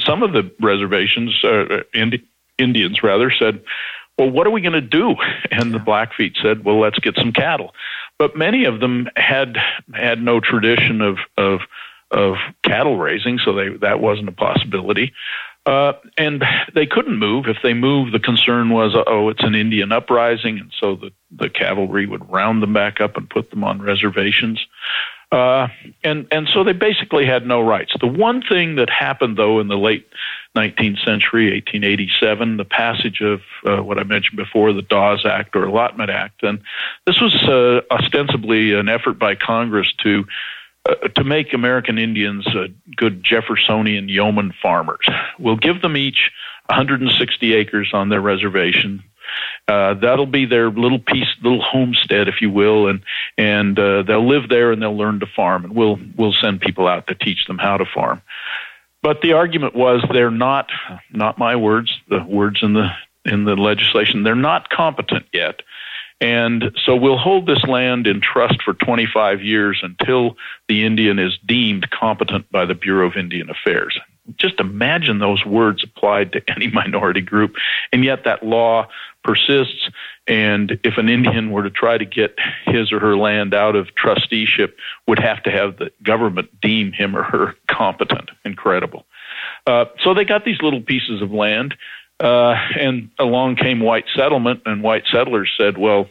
[0.00, 2.24] some of the reservations, uh, Indi-
[2.58, 3.62] Indians rather, said,
[4.18, 5.16] well, what are we going to do?
[5.50, 7.74] And the Blackfeet said, well, let's get some cattle.
[8.18, 9.58] But many of them had
[9.94, 11.60] had no tradition of of
[12.10, 15.12] of cattle raising, so they that wasn't a possibility.
[15.64, 16.42] Uh, and
[16.74, 17.46] they couldn't move.
[17.46, 21.48] If they moved, the concern was, oh, it's an Indian uprising, and so the, the
[21.48, 24.66] cavalry would round them back up and put them on reservations.
[25.30, 25.68] Uh,
[26.04, 27.94] and and so they basically had no rights.
[27.98, 30.06] The one thing that happened, though, in the late
[30.54, 35.64] 19th century, 1887, the passage of uh, what I mentioned before, the Dawes Act or
[35.64, 36.60] Allotment Act, and
[37.06, 40.26] this was uh, ostensibly an effort by Congress to
[40.88, 42.66] uh, to make American Indians uh,
[42.96, 45.06] good Jeffersonian yeoman farmers.
[45.38, 46.30] We'll give them each
[46.66, 49.04] 160 acres on their reservation.
[49.68, 53.02] Uh, that'll be their little piece, little homestead, if you will, and
[53.38, 56.86] and uh, they'll live there and they'll learn to farm, and we'll we'll send people
[56.86, 58.20] out to teach them how to farm.
[59.02, 60.70] But the argument was they're not,
[61.12, 62.90] not my words, the words in the
[63.24, 64.22] in the legislation.
[64.24, 65.62] They're not competent yet
[66.22, 70.36] and so we'll hold this land in trust for 25 years until
[70.68, 73.98] the Indian is deemed competent by the Bureau of Indian Affairs.
[74.36, 77.56] Just imagine those words applied to any minority group.
[77.92, 78.86] And yet that law
[79.24, 79.90] persists.
[80.28, 83.92] And if an Indian were to try to get his or her land out of
[83.96, 84.76] trusteeship,
[85.08, 88.30] would have to have the government deem him or her competent.
[88.44, 89.06] Incredible.
[89.66, 91.74] Uh, so they got these little pieces of land
[92.22, 96.08] uh, and along came white settlement, and white settlers said, "Well,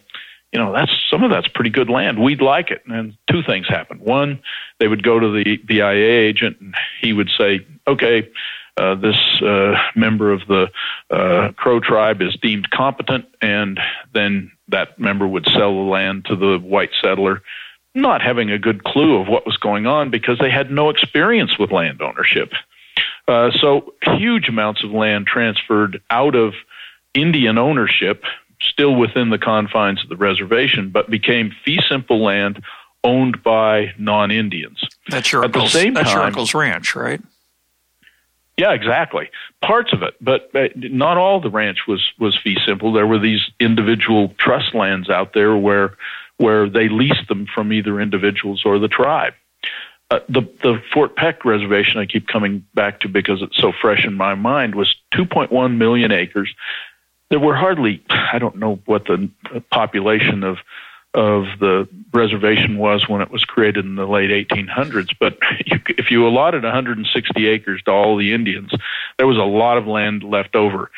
[0.52, 2.22] you know, that's some of that's pretty good land.
[2.22, 4.02] We'd like it." And two things happened.
[4.02, 4.42] One,
[4.80, 8.30] they would go to the BIA agent, and he would say, "Okay."
[8.78, 10.72] Uh, this uh, member of the
[11.10, 13.80] uh, Crow tribe is deemed competent, and
[14.14, 17.44] then that member would sell the land to the white settler,
[17.94, 21.60] not having a good clue of what was going on because they had no experience
[21.60, 22.54] with land ownership.
[23.32, 26.54] Uh, so huge amounts of land transferred out of
[27.14, 28.26] Indian ownership,
[28.62, 32.62] still within the confines of the reservation, but became fee simple land
[33.06, 34.84] owned by non-Indians.
[35.08, 37.22] That's your, At uncle's, the same that's time, your uncle's ranch, right?
[38.58, 39.30] Yeah, exactly.
[39.62, 42.92] Parts of it, but not all the ranch was was fee simple.
[42.92, 45.96] There were these individual trust lands out there where
[46.36, 49.34] where they leased them from either individuals or the tribe.
[50.12, 54.06] Uh, the the Fort Peck reservation I keep coming back to because it's so fresh
[54.06, 56.54] in my mind was 2.1 million acres.
[57.30, 59.32] There were hardly I don't know what the
[59.72, 60.58] population of
[61.14, 65.16] of the reservation was when it was created in the late 1800s.
[65.18, 68.72] But you, if you allotted 160 acres to all the Indians,
[69.18, 70.92] there was a lot of land left over.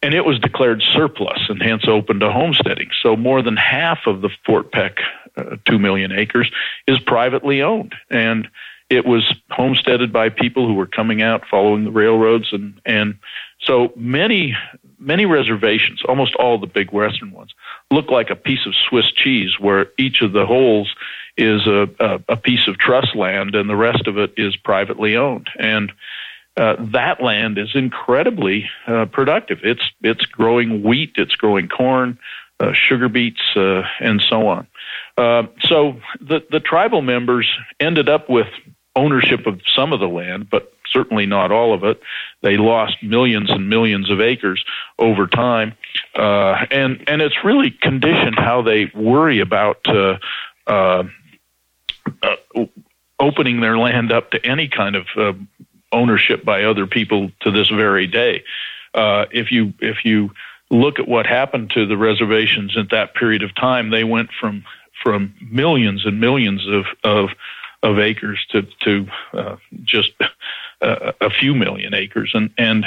[0.00, 2.90] And it was declared surplus and hence open to homesteading.
[3.02, 4.98] So more than half of the Fort Peck,
[5.38, 6.50] uh, 2 million acres,
[6.86, 7.94] is privately owned.
[8.10, 8.48] And
[8.90, 13.18] it was homesteaded by people who were coming out following the railroads and, and
[13.60, 14.56] so many
[14.98, 17.54] many reservations, almost all the big western ones,
[17.90, 20.92] look like a piece of Swiss cheese where each of the holes
[21.36, 25.16] is a, a, a piece of trust land and the rest of it is privately
[25.16, 25.48] owned.
[25.58, 25.92] And
[26.56, 29.60] uh, that land is incredibly uh, productive.
[29.62, 32.18] It's it's growing wheat, it's growing corn,
[32.58, 34.66] uh, sugar beets, uh, and so on.
[35.18, 37.50] Uh, so the the tribal members
[37.80, 38.46] ended up with
[38.94, 42.00] ownership of some of the land, but certainly not all of it.
[42.42, 44.64] They lost millions and millions of acres
[44.96, 45.74] over time,
[46.14, 50.18] uh, and and it's really conditioned how they worry about uh,
[50.68, 51.02] uh,
[52.22, 52.66] uh
[53.18, 55.32] opening their land up to any kind of uh,
[55.90, 58.44] ownership by other people to this very day.
[58.94, 60.30] If you if you
[60.70, 64.64] look at what happened to the reservations at that period of time, they went from
[65.02, 67.30] from millions and millions of of
[67.82, 70.12] of acres to to uh, just
[70.80, 72.86] a, a few million acres, and and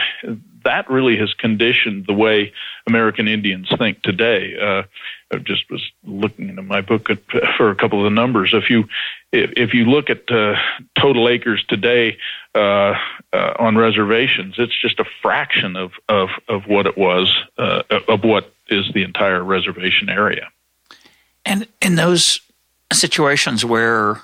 [0.64, 2.54] that really has conditioned the way
[2.88, 4.58] American Indians think today.
[4.60, 4.84] Uh,
[5.34, 7.20] I just was looking into my book at,
[7.58, 8.54] for a couple of the numbers.
[8.54, 8.86] If you
[9.32, 10.56] if, if you look at uh,
[11.00, 12.18] total acres today
[12.54, 12.96] uh,
[13.34, 18.24] uh, on reservations, it's just a fraction of of, of what it was uh, of
[18.24, 20.50] what is the entire reservation area.
[21.46, 22.42] And in those
[22.94, 24.22] situations where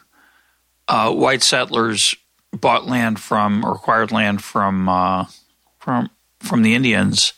[0.88, 2.15] uh, white settlers
[2.51, 5.25] bought land from or acquired land from uh,
[5.80, 7.34] from from the Indians,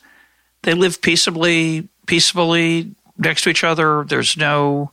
[0.64, 4.04] they live peaceably peacefully next to each other.
[4.08, 4.92] There's no,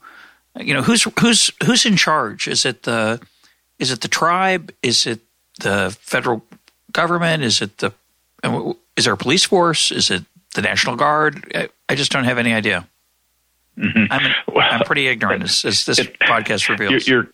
[0.59, 2.49] you know, who's who's who's in charge?
[2.49, 3.21] Is it the
[3.79, 4.73] is it the tribe?
[4.83, 5.21] Is it
[5.61, 6.45] the federal
[6.93, 7.43] government?
[7.43, 7.93] Is it the
[8.97, 9.91] is there a police force?
[9.91, 11.51] Is it the National Guard?
[11.55, 12.89] I, I just don't have any idea.
[13.79, 14.13] Mm-hmm.
[14.13, 17.07] I'm, I'm pretty ignorant, as, as this it, podcast reveals.
[17.07, 17.29] You're,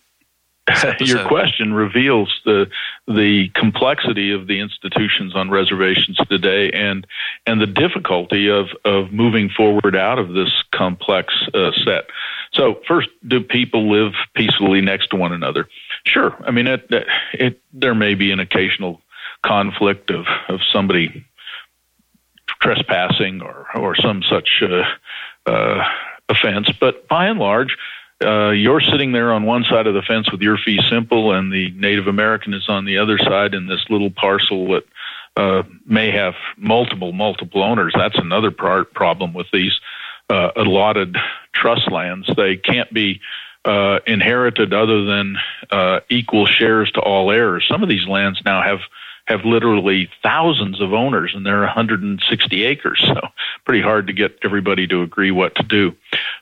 [0.99, 2.67] your question reveals the
[3.07, 7.05] the complexity of the institutions on reservations today and
[7.45, 12.05] and the difficulty of of moving forward out of this complex uh, set.
[12.53, 15.67] So first, do people live peacefully next to one another?
[16.05, 16.35] Sure.
[16.45, 16.87] I mean, it,
[17.33, 19.01] it there may be an occasional
[19.43, 21.25] conflict of of somebody
[22.61, 24.83] trespassing or or some such uh,
[25.45, 25.83] uh,
[26.29, 27.77] offense, but by and large
[28.23, 31.51] uh, you're sitting there on one side of the fence with your fee simple, and
[31.51, 34.83] the Native American is on the other side in this little parcel that
[35.35, 37.93] uh, may have multiple, multiple owners.
[37.97, 39.73] That's another part problem with these
[40.29, 41.17] uh, allotted
[41.53, 42.29] trust lands.
[42.35, 43.19] They can't be
[43.65, 45.37] uh, inherited other than
[45.69, 47.65] uh, equal shares to all heirs.
[47.69, 48.79] Some of these lands now have
[49.27, 53.01] have literally thousands of owners and they're 160 acres.
[53.05, 53.27] So
[53.65, 55.95] pretty hard to get everybody to agree what to do.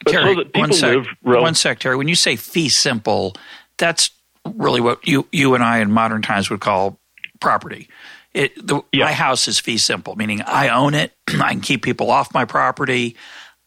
[0.04, 1.96] But Terry, so one sec, rel- one sec, Terry.
[1.96, 3.36] When you say fee simple,
[3.78, 4.10] that's
[4.46, 6.98] really what you you and I in modern times would call
[7.40, 7.88] property.
[8.34, 9.06] It, the, yeah.
[9.06, 11.14] My house is fee simple, meaning I own it.
[11.28, 13.16] I can keep people off my property.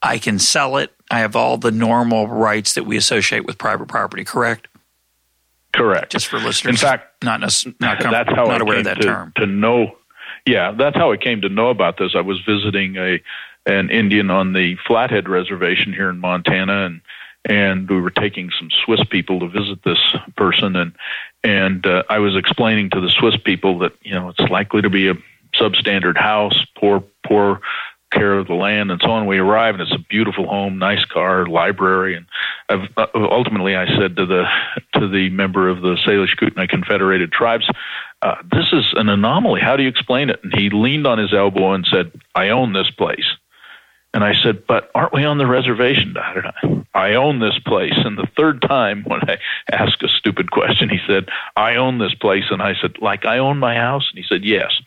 [0.03, 0.93] I can sell it.
[1.11, 4.25] I have all the normal rights that we associate with private property.
[4.25, 4.69] Correct?
[5.75, 6.13] Correct.
[6.13, 9.01] Just for listeners, in fact, not not, com- that's how not I aware of that
[9.01, 9.33] to, term.
[9.37, 9.97] To know,
[10.47, 12.13] yeah, that's how I came to know about this.
[12.15, 13.21] I was visiting a
[13.67, 17.01] an Indian on the Flathead Reservation here in Montana, and
[17.45, 19.99] and we were taking some Swiss people to visit this
[20.37, 20.93] person, and
[21.43, 24.91] and uh, I was explaining to the Swiss people that you know it's likely to
[24.91, 25.15] be a
[25.59, 27.61] substandard house, poor poor
[28.15, 29.27] care of the land and so on.
[29.27, 32.27] We arrive and it's a beautiful home, nice car, library, and
[32.69, 34.45] I've, uh, ultimately I said to the
[34.95, 37.69] to the member of the Salish Kootenai Confederated Tribes,
[38.23, 39.61] uh, "This is an anomaly.
[39.61, 42.73] How do you explain it?" And he leaned on his elbow and said, "I own
[42.73, 43.27] this place."
[44.15, 46.17] And I said, "But aren't we on the reservation?"
[46.95, 47.97] I own this place.
[47.97, 49.39] And the third time when I
[49.73, 53.39] asked a stupid question, he said, "I own this place." And I said, "Like I
[53.39, 54.81] own my house?" And he said, "Yes."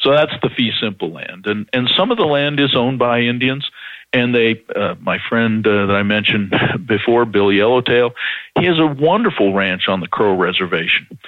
[0.00, 3.20] So that's the fee simple land, and and some of the land is owned by
[3.20, 3.70] Indians.
[4.14, 6.52] And they, uh, my friend uh, that I mentioned
[6.86, 8.10] before, Bill Yellowtail,
[8.58, 11.18] he has a wonderful ranch on the Crow Reservation.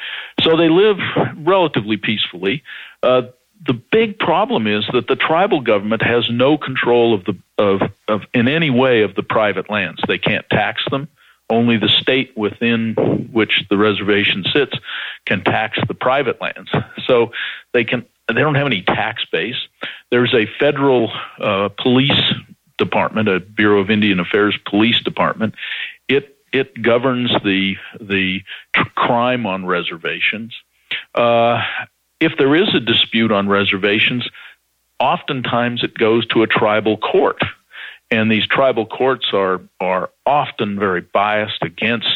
[0.43, 0.99] So they live
[1.39, 2.63] relatively peacefully.
[3.03, 3.23] Uh,
[3.67, 8.23] the big problem is that the tribal government has no control of the of, of
[8.35, 10.03] in any way of the private lands.
[10.07, 11.09] They can't tax them.
[11.51, 12.95] only the state within
[13.33, 14.77] which the reservation sits
[15.27, 16.71] can tax the private lands.
[17.07, 17.33] So
[17.73, 19.57] they can they don't have any tax base.
[20.11, 22.21] There's a federal uh, police
[22.79, 25.55] department, a Bureau of Indian Affairs police department.
[26.09, 28.43] It it governs the the
[28.95, 30.55] crime on reservations.
[31.15, 31.63] Uh,
[32.21, 34.27] if there is a dispute on reservations,
[34.99, 37.43] oftentimes it goes to a tribal court,
[38.11, 42.09] and these tribal courts are are often very biased against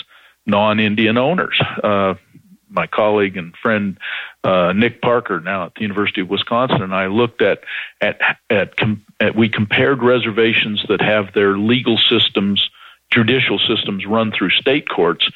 [0.46, 1.60] non-Indian owners.
[1.82, 2.14] Uh,
[2.70, 3.98] my colleague and friend
[4.44, 7.60] uh, Nick Parker, now at the University of Wisconsin, and I looked at
[8.00, 8.20] at
[8.50, 12.70] at, com- at we compared reservations that have their legal systems,
[13.10, 15.28] judicial systems run through state courts,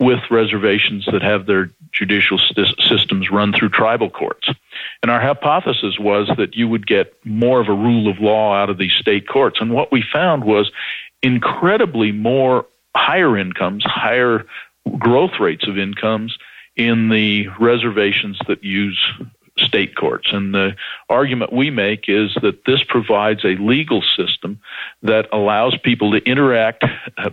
[0.00, 4.48] with reservations that have their judicial st- systems run through tribal courts.
[5.02, 8.70] And our hypothesis was that you would get more of a rule of law out
[8.70, 9.58] of these state courts.
[9.60, 10.70] And what we found was
[11.22, 14.46] incredibly more higher incomes, higher
[14.98, 16.36] growth rates of incomes
[16.80, 18.98] in the reservations that use
[19.58, 20.28] state courts.
[20.32, 20.74] And the
[21.10, 24.58] argument we make is that this provides a legal system
[25.02, 26.84] that allows people to interact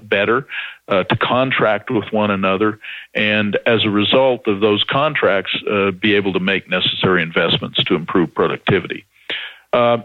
[0.03, 0.45] better,
[0.89, 2.77] uh, to contract with one another,
[3.13, 7.95] and as a result of those contracts, uh, be able to make necessary investments to
[7.95, 9.05] improve productivity.
[9.71, 9.99] Uh,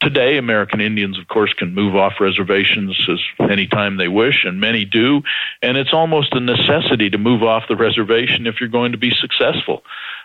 [0.00, 4.84] Today, American Indians, of course, can move off reservations as anytime they wish, and many
[4.84, 5.22] do.
[5.60, 9.10] And it's almost a necessity to move off the reservation if you're going to be
[9.10, 9.82] successful.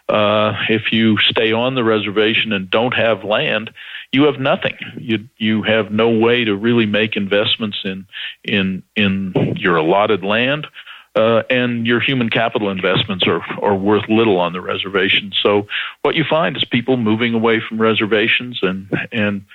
[0.07, 3.71] Uh, if you stay on the reservation and don't have land,
[4.11, 4.75] you have nothing.
[4.97, 8.05] You you have no way to really make investments in
[8.43, 10.67] in in your allotted land
[11.15, 15.31] uh, and your human capital investments are, are worth little on the reservation.
[15.41, 15.67] So
[16.01, 19.45] what you find is people moving away from reservations and and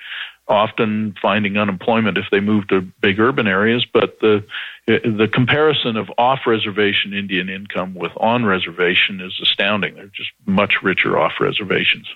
[0.47, 3.85] often finding unemployment if they move to big urban areas.
[3.85, 4.43] But the
[4.87, 9.95] the comparison of off reservation Indian income with on reservation is astounding.
[9.95, 12.07] They're just much richer off reservations.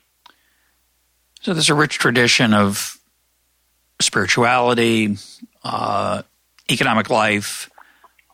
[1.42, 2.98] So there's a rich tradition of
[4.02, 5.18] spirituality,
[5.64, 6.24] uh,
[6.72, 7.70] economic life,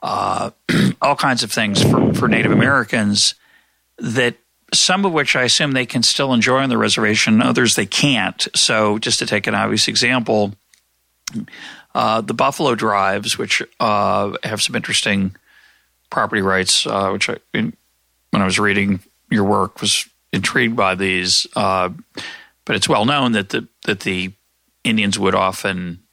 [0.02, 0.52] uh,
[1.02, 3.36] all kinds of things for, for Native Americans
[3.98, 4.36] that
[4.74, 8.48] some of which I assume they can still enjoy on the reservation, others they can't.
[8.56, 10.54] So, just to take an obvious example,
[11.96, 15.36] uh, the Buffalo Drives, which uh, have some interesting
[16.10, 17.76] property rights, uh, which I, in,
[18.32, 21.48] when I was reading your work, was intrigued by these.
[21.56, 21.90] Uh,
[22.66, 24.32] but it's well known that the that the
[24.84, 26.04] Indians would often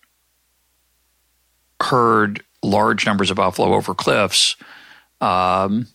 [1.80, 4.56] herd large numbers of buffalo over cliffs,
[5.20, 5.86] um,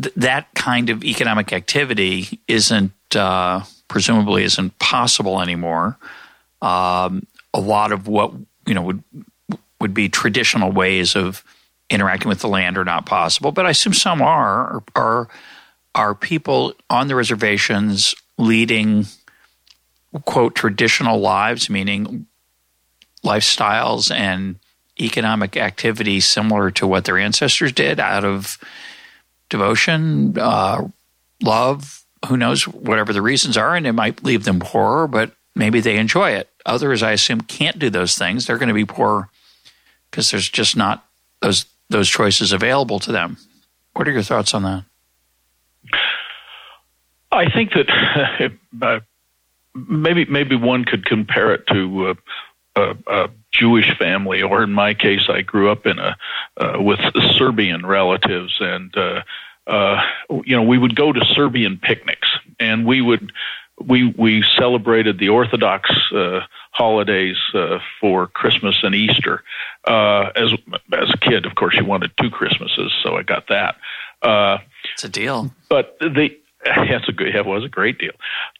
[0.00, 5.98] th- that kind of economic activity isn't uh, presumably isn't possible anymore.
[6.62, 8.32] Um, a lot of what
[8.66, 9.02] you know would
[9.80, 11.44] would be traditional ways of
[11.90, 14.82] interacting with the land are not possible, but I assume some are.
[14.94, 15.28] Are
[15.94, 19.06] are people on the reservations leading
[20.24, 22.26] quote traditional lives, meaning
[23.24, 24.58] lifestyles and
[25.00, 28.58] economic activity similar to what their ancestors did out of
[29.48, 30.86] devotion, uh,
[31.42, 35.80] love, who knows, whatever the reasons are, and it might leave them poorer, but maybe
[35.80, 36.48] they enjoy it.
[36.66, 38.46] Others, I assume, can't do those things.
[38.46, 39.28] They're going to be poor
[40.10, 41.06] because there's just not
[41.40, 43.36] those those choices available to them.
[43.92, 44.84] What are your thoughts on that?
[47.30, 48.50] I think that
[48.82, 49.00] uh,
[49.74, 52.14] maybe maybe one could compare it to uh,
[52.76, 56.16] a, a Jewish family, or in my case, I grew up in a
[56.56, 57.00] uh, with
[57.36, 59.22] Serbian relatives, and uh,
[59.66, 60.02] uh,
[60.44, 62.28] you know we would go to Serbian picnics,
[62.58, 63.32] and we would
[63.80, 66.40] we we celebrated the Orthodox uh,
[66.72, 69.42] holidays uh, for Christmas and Easter.
[69.86, 70.52] Uh, as
[70.92, 73.76] as a kid, of course, you wanted two Christmases, so I got that.
[74.22, 74.58] Uh,
[74.92, 75.50] it's a deal.
[75.68, 76.36] But the
[76.88, 77.34] That's a good.
[77.34, 78.12] It was a great deal.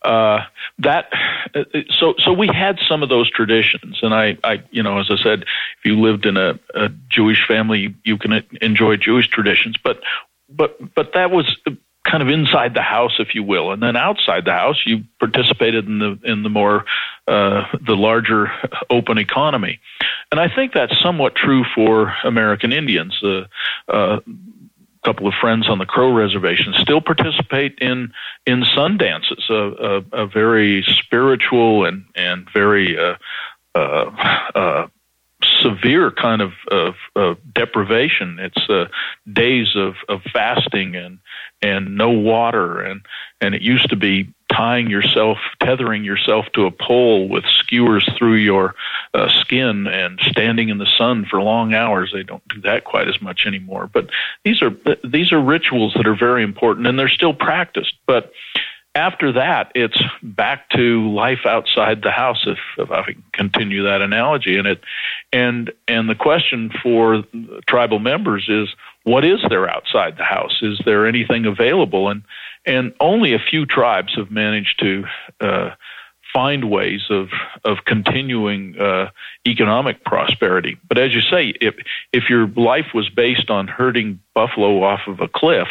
[0.02, 0.40] Uh,
[0.78, 1.06] that
[1.54, 5.10] uh, so so we had some of those traditions, and I, I you know, as
[5.10, 9.76] I said, if you lived in a, a Jewish family, you can enjoy Jewish traditions.
[9.82, 10.00] But
[10.50, 11.56] but but that was
[12.04, 15.86] kind of inside the house, if you will, and then outside the house, you participated
[15.86, 16.84] in the in the more
[17.26, 18.52] uh, the larger
[18.90, 19.80] open economy,
[20.30, 23.18] and I think that's somewhat true for American Indians.
[23.22, 23.44] Uh,
[23.88, 24.20] uh,
[25.04, 28.12] couple of friends on the Crow Reservation still participate in
[28.46, 33.16] in sun dances, a, a, a very spiritual and and very uh,
[33.74, 34.86] uh, uh,
[35.60, 38.38] severe kind of, of, of deprivation.
[38.38, 38.86] It's uh,
[39.30, 41.18] days of, of fasting and
[41.62, 43.00] and no water and
[43.40, 48.34] and it used to be tying yourself, tethering yourself to a pole with skewers through
[48.34, 48.74] your
[49.14, 52.10] uh, skin and standing in the sun for long hours.
[52.12, 53.90] They don't do that quite as much anymore.
[53.92, 54.10] But
[54.44, 57.94] these are these are rituals that are very important, and they're still practiced.
[58.06, 58.32] But
[58.94, 64.02] after that, it's back to life outside the house, if, if I can continue that
[64.02, 64.56] analogy.
[64.56, 64.84] And it,
[65.32, 67.24] and and the question for
[67.66, 68.68] tribal members is,
[69.02, 70.60] what is there outside the house?
[70.62, 72.08] Is there anything available?
[72.08, 72.22] And
[72.66, 75.04] and only a few tribes have managed to
[75.40, 75.70] uh,
[76.32, 77.28] find ways of
[77.64, 79.10] of continuing uh,
[79.46, 80.76] economic prosperity.
[80.86, 81.74] But as you say, if
[82.12, 85.68] if your life was based on herding buffalo off of a cliff,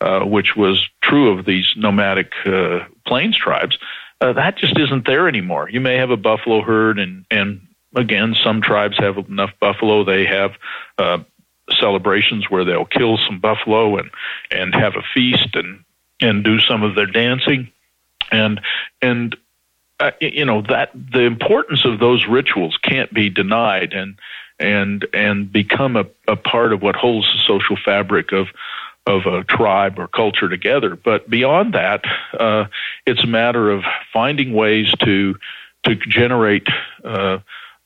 [0.00, 3.78] uh, which was true of these nomadic uh, plains tribes,
[4.20, 5.68] uh, that just isn't there anymore.
[5.68, 7.66] You may have a buffalo herd, and and
[7.96, 10.04] again, some tribes have enough buffalo.
[10.04, 10.52] They have
[10.98, 11.18] uh,
[11.70, 14.10] celebrations where they'll kill some buffalo and
[14.50, 15.84] and have a feast and
[16.22, 17.70] and do some of their dancing,
[18.30, 18.60] and
[19.00, 19.36] and
[20.00, 24.18] uh, you know that the importance of those rituals can't be denied, and
[24.58, 28.48] and and become a, a part of what holds the social fabric of
[29.06, 30.96] of a tribe or culture together.
[30.96, 32.04] But beyond that,
[32.38, 32.66] uh,
[33.04, 35.36] it's a matter of finding ways to
[35.84, 36.68] to generate
[37.04, 37.38] uh,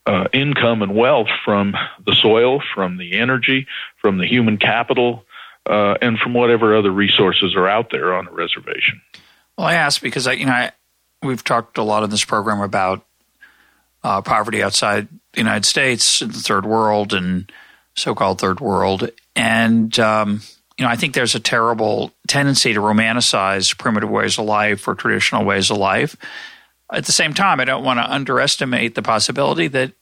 [0.07, 1.74] uh, income and wealth from
[2.05, 3.66] the soil, from the energy,
[4.01, 5.24] from the human capital,
[5.66, 9.00] uh, and from whatever other resources are out there on a reservation.
[9.58, 10.72] Well, I ask because I, you know, I,
[11.22, 13.04] we've talked a lot in this program about
[14.04, 17.50] uh, poverty outside the United States, the third world, and
[17.94, 20.42] so-called third world, and um,
[20.76, 24.94] you know, I think there's a terrible tendency to romanticize primitive ways of life or
[24.94, 26.16] traditional ways of life.
[26.92, 29.92] At the same time, I don't want to underestimate the possibility that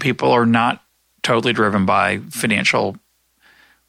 [0.00, 0.82] people are not
[1.22, 2.96] totally driven by financial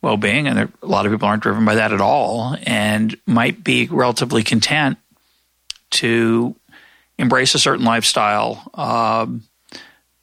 [0.04, 3.64] well being, and a lot of people aren't driven by that at all, and might
[3.64, 4.99] be relatively content
[5.91, 6.56] to
[7.18, 9.43] embrace a certain lifestyle um,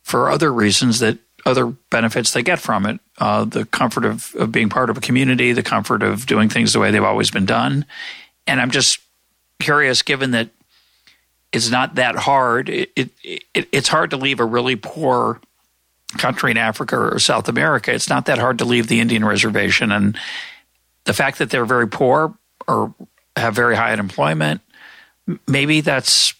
[0.02, 4.50] for other reasons that other benefits they get from it uh, the comfort of, of
[4.50, 7.46] being part of a community, the comfort of doing things the way they've always been
[7.46, 7.84] done.
[8.46, 8.98] And I'm just
[9.60, 10.48] curious, given that
[11.52, 15.40] it's not that hard, it, it, it, it's hard to leave a really poor
[16.18, 17.92] country in Africa or South America.
[17.92, 19.92] It's not that hard to leave the Indian reservation.
[19.92, 20.18] And
[21.04, 22.34] the fact that they're very poor
[22.66, 22.94] or
[23.36, 24.60] have very high unemployment,
[25.46, 26.34] maybe that's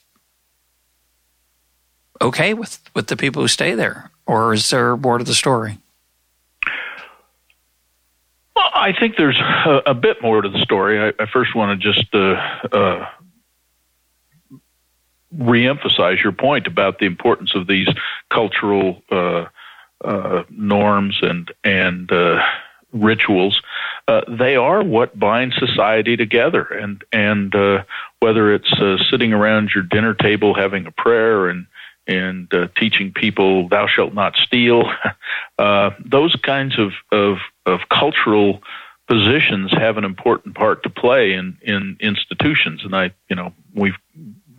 [2.20, 4.10] okay with, with the people who stay there.
[4.26, 5.78] Or is there more to the story?
[8.54, 11.00] Well, I think there's a, a, bit more to the story.
[11.00, 12.36] I, I first want to just uh,
[12.76, 13.08] uh,
[15.36, 17.88] reemphasize your point about the importance of these
[18.28, 19.46] cultural uh,
[20.05, 22.42] uh norms and and uh,
[22.92, 23.61] rituals.
[24.09, 27.55] Uh, they are what binds society together, and and
[28.20, 28.72] whether it's
[29.11, 31.66] sitting around your dinner table having a prayer and
[32.11, 34.84] and uh, teaching people thou shalt not steal.
[35.59, 37.36] Uh, those kinds of, of,
[37.66, 38.62] of cultural
[39.07, 42.82] positions have an important part to play in, in institutions.
[42.82, 43.92] And I, you know, we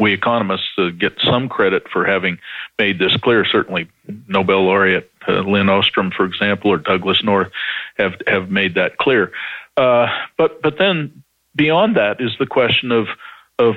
[0.01, 2.39] we economists uh, get some credit for having
[2.79, 3.45] made this clear.
[3.45, 3.87] Certainly,
[4.27, 7.51] Nobel laureate uh, Lynn Ostrom, for example, or Douglass North
[7.97, 9.31] have have made that clear.
[9.77, 11.23] Uh, but but then
[11.55, 13.07] beyond that is the question of
[13.59, 13.75] of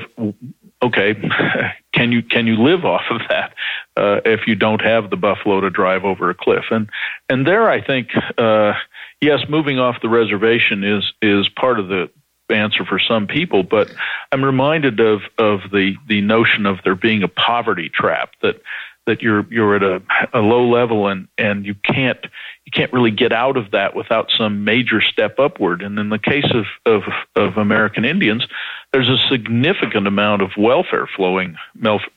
[0.83, 1.15] okay,
[1.93, 3.55] can you can you live off of that
[3.97, 6.65] uh, if you don't have the buffalo to drive over a cliff?
[6.71, 6.89] And
[7.29, 8.09] and there, I think,
[8.39, 8.73] uh,
[9.21, 12.09] yes, moving off the reservation is is part of the
[12.51, 13.63] answer for some people.
[13.63, 13.93] But
[14.33, 18.61] I'm reminded of of the the notion of there being a poverty trap that
[19.07, 22.19] that you're you're at a, a low level and and you can't
[22.65, 25.83] you can't really get out of that without some major step upward.
[25.83, 27.03] And in the case of of,
[27.37, 28.47] of American Indians,
[28.93, 31.57] there's a significant amount of welfare flowing,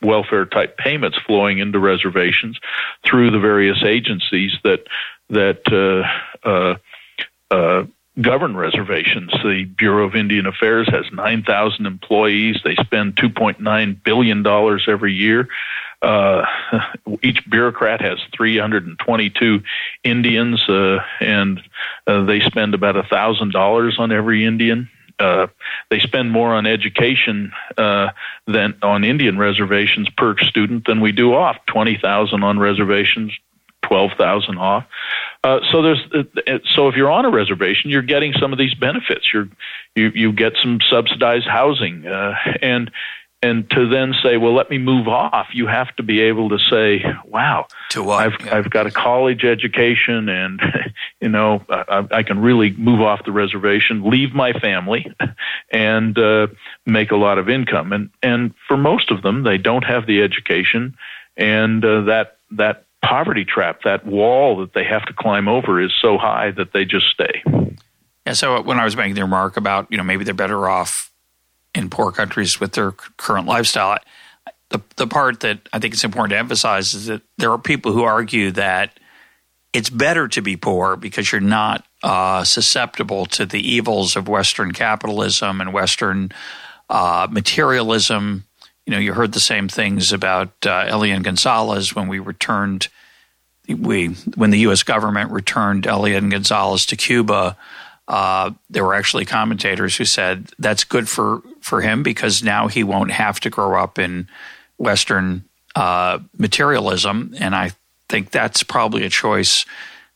[0.02, 2.58] welfare type payments flowing into reservations
[3.04, 4.88] through the various agencies that
[5.30, 5.62] that
[6.46, 6.76] uh, uh,
[7.52, 7.86] uh,
[8.22, 9.32] govern reservations.
[9.44, 12.58] The Bureau of Indian Affairs has 9,000 employees.
[12.64, 15.48] They spend 2.9 billion dollars every year.
[16.02, 16.46] Uh,
[17.24, 19.62] each bureaucrat has 322
[20.04, 21.62] Indians, uh, and
[22.06, 24.90] uh, they spend about a thousand dollars on every Indian
[25.20, 25.48] uh,
[25.90, 28.10] they spend more on education uh,
[28.46, 31.58] than on Indian reservations per student than we do off.
[31.66, 33.34] Twenty thousand on reservations,
[33.82, 34.86] twelve thousand off.
[35.44, 38.74] Uh, so there's uh, so if you're on a reservation, you're getting some of these
[38.74, 39.32] benefits.
[39.34, 39.48] You're
[39.96, 42.92] you you get some subsidized housing, uh, and
[43.44, 46.58] and to then say, well, let me move off, you have to be able to
[46.58, 48.26] say, wow, to what?
[48.26, 48.58] I've, yeah.
[48.58, 50.60] I've got a college education and,
[51.22, 55.06] you know, I, I, can really move off the reservation, leave my family
[55.72, 56.48] and, uh,
[56.88, 57.94] make a lot of income.
[57.94, 60.98] And, and for most of them, they don't have the education
[61.36, 65.92] and, uh, that, that poverty trap, that wall that they have to climb over is
[66.02, 67.44] so high that they just stay.
[68.26, 68.34] Yeah.
[68.34, 71.12] So when I was making the remark about, you know, maybe they're better off
[71.74, 73.98] in poor countries with their current lifestyle.
[74.70, 77.94] The the part that I think it's important to emphasize is that there are people
[77.94, 79.00] who argue that
[79.72, 84.72] it's better to be poor because you're not uh, susceptible to the evils of Western
[84.72, 86.32] capitalism and Western
[86.90, 88.44] uh, materialism.
[88.86, 92.88] You know, you heard the same things about uh, Elian Gonzalez when we returned.
[93.68, 94.84] We when the U.S.
[94.84, 97.58] government returned Elian Gonzalez to Cuba
[98.08, 102.84] uh, there were actually commentators who said that's good for, for him because now he
[102.84, 104.28] won't have to grow up in
[104.78, 105.44] Western
[105.76, 107.34] uh, materialism.
[107.40, 107.72] And I
[108.08, 109.66] think that's probably a choice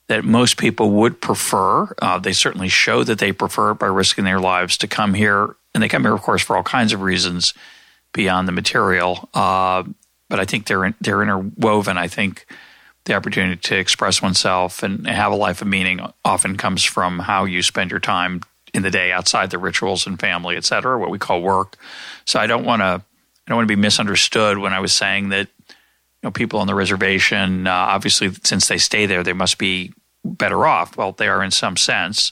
[0.07, 1.93] that most people would prefer.
[2.01, 5.55] Uh, they certainly show that they prefer it by risking their lives to come here.
[5.73, 7.53] And they come here, of course, for all kinds of reasons
[8.13, 9.29] beyond the material.
[9.33, 9.83] Uh,
[10.29, 11.97] but I think they're, in, they're interwoven.
[11.97, 12.45] I think
[13.05, 17.45] the opportunity to express oneself and have a life of meaning often comes from how
[17.45, 18.41] you spend your time
[18.73, 21.77] in the day outside the rituals and family, et cetera, what we call work.
[22.25, 23.03] So I don't want to
[23.45, 25.75] I don't want to be misunderstood when I was saying that you
[26.23, 29.93] know people on the reservation uh, obviously since they stay there they must be
[30.23, 30.97] better off.
[30.97, 32.31] Well, they are in some sense,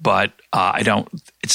[0.00, 1.08] but uh, I don't.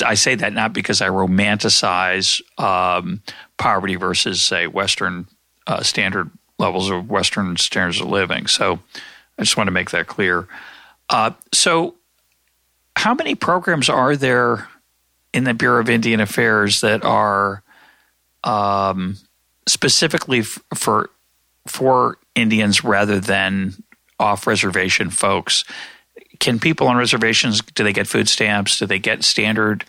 [0.06, 3.22] I say that not because I romanticize um,
[3.58, 5.28] poverty versus say Western
[5.68, 8.48] uh, standard levels of Western standards of living.
[8.48, 8.80] So
[9.38, 10.48] I just want to make that clear.
[11.10, 11.96] Uh, so,
[12.96, 14.68] how many programs are there
[15.34, 17.62] in the Bureau of Indian Affairs that are
[18.44, 19.18] um,
[19.68, 21.10] specifically f- for
[21.68, 23.76] for Indians rather than
[24.20, 25.66] off reservation folks?
[26.40, 28.80] Can people on reservations do they get food stamps?
[28.80, 29.84] Do they get standard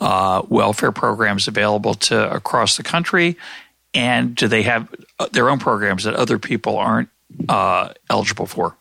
[0.00, 3.36] uh, welfare programs available to across the country?
[3.96, 7.08] And do they have uh, their own programs that other people aren't
[7.48, 8.76] uh, eligible for?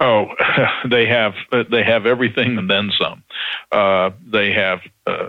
[0.00, 0.28] Oh,
[0.88, 1.34] they have
[1.70, 3.22] they have everything and then some.
[3.70, 5.28] Uh, they have uh,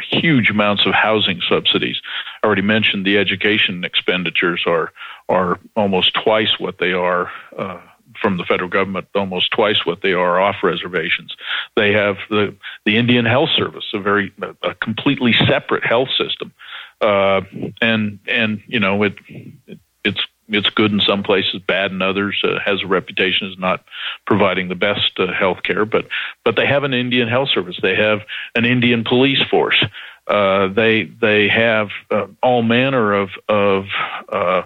[0.00, 2.00] huge amounts of housing subsidies.
[2.42, 4.92] I already mentioned the education expenditures are
[5.28, 7.80] are almost twice what they are uh,
[8.22, 11.34] from the federal government, almost twice what they are off reservations.
[11.74, 12.54] They have the
[12.84, 16.52] the Indian Health Service, a very a completely separate health system
[17.00, 17.42] uh,
[17.80, 22.40] and and you know it, it it's it's good in some places, bad in others.
[22.44, 23.84] Uh, has a reputation as not
[24.26, 26.06] providing the best uh, health care, but
[26.44, 27.78] but they have an Indian health service.
[27.82, 28.20] They have
[28.54, 29.84] an Indian police force.
[30.26, 33.86] Uh, they they have uh, all manner of of
[34.28, 34.62] uh,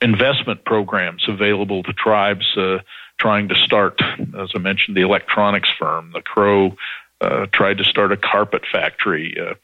[0.00, 2.78] investment programs available to tribes uh,
[3.18, 4.00] trying to start,
[4.38, 6.76] as I mentioned, the electronics firm, the Crow
[7.20, 9.36] uh, tried to start a carpet factory.
[9.38, 9.54] Uh,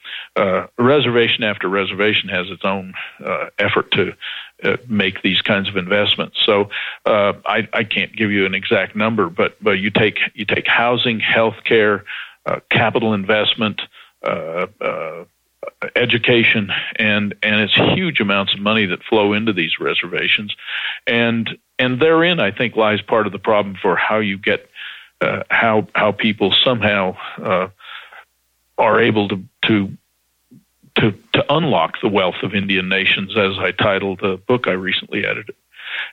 [0.41, 2.95] uh, reservation after reservation has its own
[3.25, 4.15] uh, effort to
[4.89, 6.39] make these kinds of investments.
[6.45, 6.71] So
[7.05, 10.67] uh, I, I can't give you an exact number, but but you take you take
[10.67, 12.03] housing, healthcare,
[12.71, 13.83] capital investment.
[14.23, 15.25] Uh, uh,
[15.97, 20.55] education and and it's huge amounts of money that flow into these reservations
[21.07, 24.69] and and therein I think lies part of the problem for how you get
[25.25, 27.69] uh, how how people somehow uh,
[28.79, 29.91] are able to to
[30.97, 35.25] to to unlock the wealth of Indian nations, as I titled the book I recently
[35.25, 35.57] edited.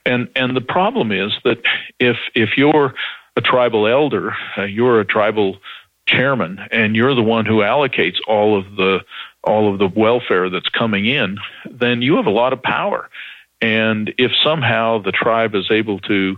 [0.06, 1.60] And and the problem is that
[2.00, 2.94] if if you're
[3.36, 5.58] a tribal elder, uh, you're a tribal
[6.06, 9.02] chairman, and you're the one who allocates all of the
[9.44, 11.38] all of the welfare that's coming in,
[11.70, 13.10] then you have a lot of power.
[13.62, 16.38] And if somehow the tribe is able to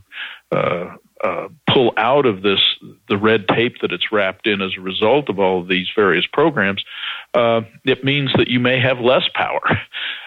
[0.52, 2.60] uh, uh, pull out of this
[3.08, 6.26] the red tape that it's wrapped in as a result of all of these various
[6.28, 6.84] programs,
[7.34, 9.62] uh, it means that you may have less power.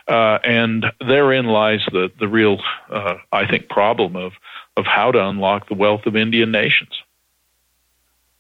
[0.09, 4.35] Uh, and therein lies the, the real, uh, I think, problem of,
[4.77, 6.91] of how to unlock the wealth of Indian nations.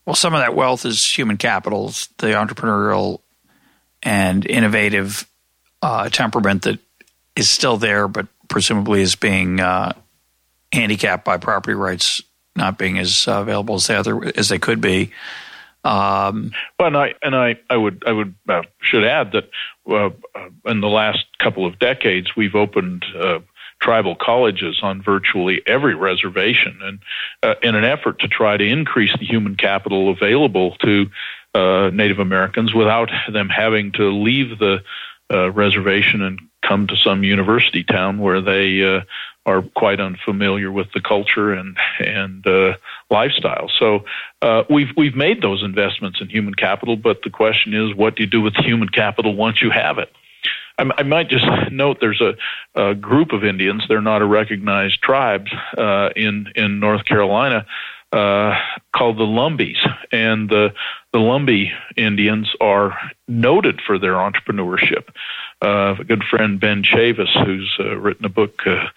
[0.05, 1.89] Well, some of that wealth is human capital,
[2.19, 3.19] the entrepreneurial
[4.01, 5.29] and innovative
[5.83, 6.79] uh, temperament that
[7.35, 9.59] is still there, but presumably is being
[10.73, 12.23] handicapped by property rights
[12.57, 15.13] not being as uh, available as they other as they could be.
[15.87, 19.49] Um, well, and I and I, I would I would uh, should add that
[19.89, 20.11] uh,
[20.65, 23.39] in the last couple of decades we've opened uh,
[23.81, 26.99] tribal colleges on virtually every reservation, and
[27.45, 31.07] uh, in an effort to try to increase the human capital available to
[31.55, 34.83] uh, Native Americans without them having to leave the
[35.31, 39.03] reservation and come to some university town where they
[39.47, 42.77] are quite unfamiliar with the culture and and uh,
[43.11, 43.71] lifestyle.
[43.79, 44.05] So
[44.43, 48.25] uh, we've we've made those investments in human capital, but the question is, what do
[48.25, 50.13] you do with human capital once you have it?
[50.79, 52.35] I, I might just note there's a,
[52.75, 53.85] a, group of Indians.
[53.89, 55.47] They're not a recognized tribe
[55.79, 57.67] uh, in in North Carolina
[58.13, 58.55] uh,
[58.95, 59.79] called the Lumbees,
[60.13, 60.75] and the
[61.13, 65.09] the Lumbee Indians are noted for their entrepreneurship.
[65.63, 68.89] A good friend Ben Chavis, who's uh, written a book uh,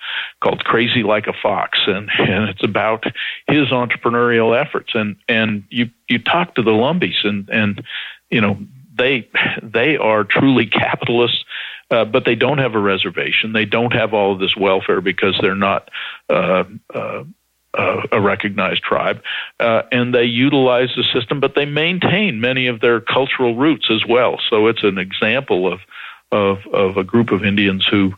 [0.41, 3.05] called "Crazy Like a Fox," and and it's about
[3.47, 4.91] his entrepreneurial efforts.
[4.93, 7.83] And and you you talk to the Lumbees, and and
[8.29, 8.59] you know
[8.97, 9.29] they
[9.63, 11.43] they are truly capitalists.
[11.91, 13.51] Uh, but they don't have a reservation.
[13.51, 15.89] They don't have all of this welfare because they're not
[16.29, 17.23] uh, uh,
[17.73, 19.21] uh, a recognized tribe,
[19.59, 24.05] uh, and they utilize the system, but they maintain many of their cultural roots as
[24.07, 24.39] well.
[24.49, 25.79] So it's an example of
[26.31, 28.13] of of a group of Indians who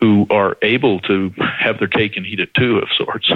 [0.00, 3.30] who are able to have their cake and eat it too, of sorts.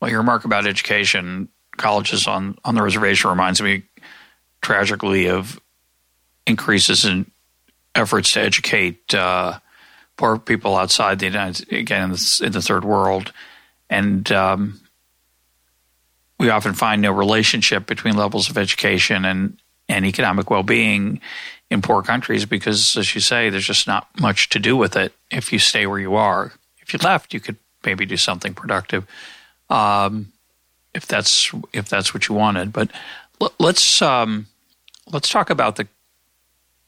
[0.00, 3.82] Well, your remark about education, colleges on on the reservation reminds me
[4.60, 5.60] tragically of
[6.46, 7.30] increases in
[7.94, 9.58] efforts to educate uh,
[10.16, 13.32] poor people outside the United States again in the, in the third world
[13.92, 14.80] and um,
[16.38, 19.58] we often find no relationship between levels of education and,
[19.88, 21.20] and economic well being
[21.72, 25.12] in poor countries because, as you say, there's just not much to do with it
[25.30, 26.52] if you stay where you are.
[26.80, 29.06] If you left, you could maybe do something productive.
[29.70, 30.32] Um,
[30.94, 32.90] if that's if that's what you wanted, but
[33.40, 34.46] l- let's um,
[35.10, 35.88] let's talk about the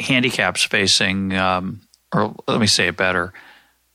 [0.00, 1.80] handicaps facing, um,
[2.12, 3.32] or let me say it better.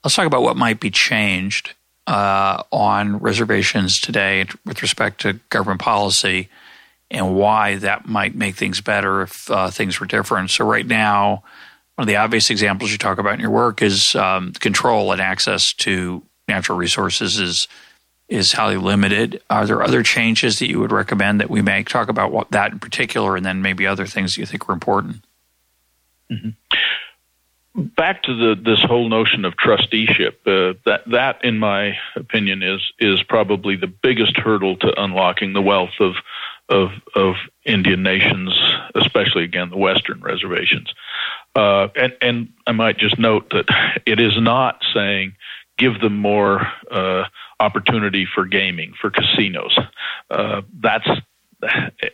[0.03, 1.75] Let's talk about what might be changed
[2.07, 6.49] uh, on reservations today with respect to government policy
[7.11, 10.51] and why that might make things better if uh, things were different.
[10.51, 11.43] So, right now,
[11.95, 15.21] one of the obvious examples you talk about in your work is um, control and
[15.21, 17.67] access to natural resources is
[18.27, 19.41] is highly limited.
[19.49, 21.89] Are there other changes that you would recommend that we make?
[21.89, 25.23] Talk about what that in particular, and then maybe other things you think are important.
[26.31, 26.49] Mm-hmm
[27.79, 30.41] back to the this whole notion of trusteeship.
[30.45, 35.61] Uh, that that, in my opinion, is is probably the biggest hurdle to unlocking the
[35.61, 36.15] wealth of
[36.69, 38.57] of of Indian nations,
[38.95, 40.93] especially again the Western reservations.
[41.55, 43.65] Uh, and and I might just note that
[44.05, 45.33] it is not saying
[45.77, 47.23] give them more uh,
[47.59, 49.77] opportunity for gaming for casinos.
[50.29, 51.07] Uh, that's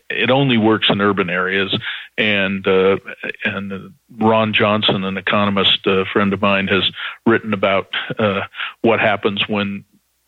[0.10, 1.78] it only works in urban areas.
[2.18, 2.97] And uh,
[3.43, 6.89] and Ron Johnson, an economist uh, friend of mine, has
[7.26, 8.41] written about uh,
[8.82, 9.84] what happens when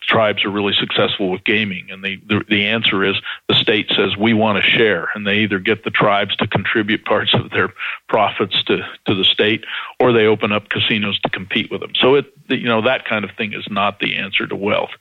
[0.07, 1.87] tribes are really successful with gaming.
[1.91, 3.15] And the, the, the answer is
[3.47, 7.05] the state says we want to share, and they either get the tribes to contribute
[7.05, 7.73] parts of their
[8.07, 9.65] profits to to the state,
[9.99, 11.93] or they open up casinos to compete with them.
[11.95, 14.91] So it you know that kind of thing is not the answer to wealth.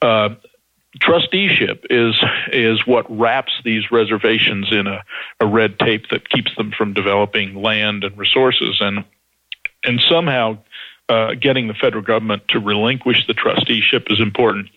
[0.00, 0.30] Uh,
[1.00, 2.22] trusteeship is
[2.52, 5.02] is what wraps these reservations in a,
[5.40, 9.04] a red tape that keeps them from developing land and resources and
[9.84, 10.58] and somehow
[11.08, 14.68] uh, getting the federal government to relinquish the trusteeship is important.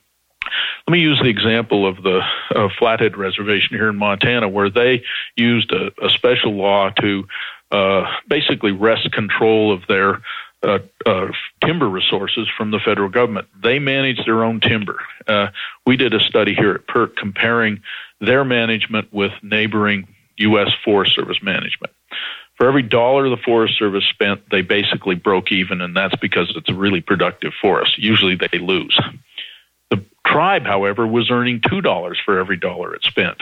[0.87, 2.21] Let me use the example of the
[2.55, 5.03] uh, Flathead Reservation here in Montana, where they
[5.35, 7.27] used a, a special law to
[7.71, 10.21] uh, basically wrest control of their
[10.63, 11.27] uh, uh,
[11.63, 13.47] timber resources from the federal government.
[13.61, 14.99] They manage their own timber.
[15.27, 15.47] Uh,
[15.85, 17.81] we did a study here at PERC comparing
[18.19, 20.07] their management with neighboring
[20.37, 20.71] U.S.
[20.83, 21.93] Forest Service management.
[22.57, 26.69] For every dollar the Forest Service spent, they basically broke even, and that's because it's
[26.69, 27.97] a really productive forest.
[27.97, 28.97] Usually they lose.
[29.89, 33.37] The tribe, however, was earning $2 for every dollar it spent.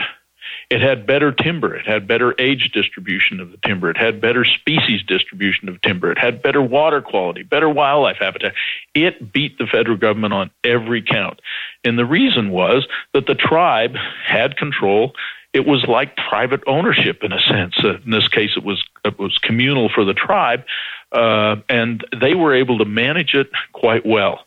[0.70, 1.74] It had better timber.
[1.74, 3.90] It had better age distribution of the timber.
[3.90, 6.10] It had better species distribution of timber.
[6.10, 8.54] It had better water quality, better wildlife habitat.
[8.94, 11.40] It beat the federal government on every count.
[11.84, 13.94] And the reason was that the tribe
[14.26, 15.14] had control.
[15.54, 17.74] It was like private ownership in a sense.
[17.82, 20.64] Uh, in this case, it was it was communal for the tribe,
[21.12, 24.44] uh, and they were able to manage it quite well.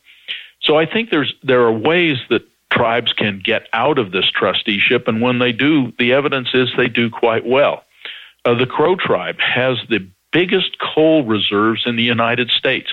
[0.61, 5.07] So I think there's there are ways that tribes can get out of this trusteeship,
[5.07, 7.83] and when they do, the evidence is they do quite well.
[8.45, 12.89] Uh, the Crow tribe has the biggest coal reserves in the United States.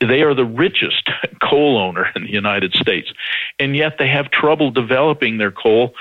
[0.00, 1.10] They are the richest
[1.42, 3.12] coal owner in the United States,
[3.58, 5.94] and yet they have trouble developing their coal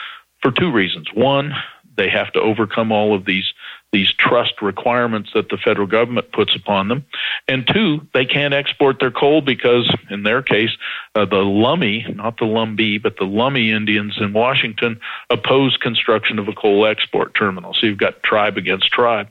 [0.44, 1.08] for two reasons.
[1.14, 1.54] One,
[1.98, 3.52] they have to overcome all of these
[3.92, 7.06] these trust requirements that the federal government puts upon them.
[7.48, 10.72] And two, they can't export their coal because, in their case,
[11.14, 16.48] uh, the Lummi, not the Lumbee, but the Lummi Indians in Washington oppose construction of
[16.48, 17.76] a coal export terminal.
[17.76, 19.30] So you've got tribe against tribe.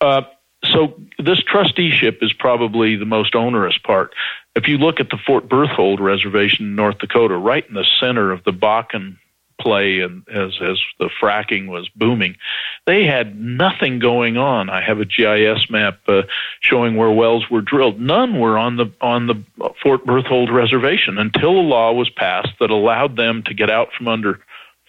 [0.00, 0.22] Uh,
[0.64, 4.14] so this trusteeship is probably the most onerous part.
[4.54, 8.30] If you look at the Fort Berthold Reservation in North Dakota, right in the center
[8.30, 9.16] of the Bakken
[9.60, 12.36] play and as as the fracking was booming
[12.88, 14.70] they had nothing going on.
[14.70, 16.22] I have a gis map uh,
[16.60, 18.00] showing where wells were drilled.
[18.00, 19.44] None were on the on the
[19.82, 24.08] fort berthold reservation until a law was passed that allowed them to get out from
[24.08, 24.40] under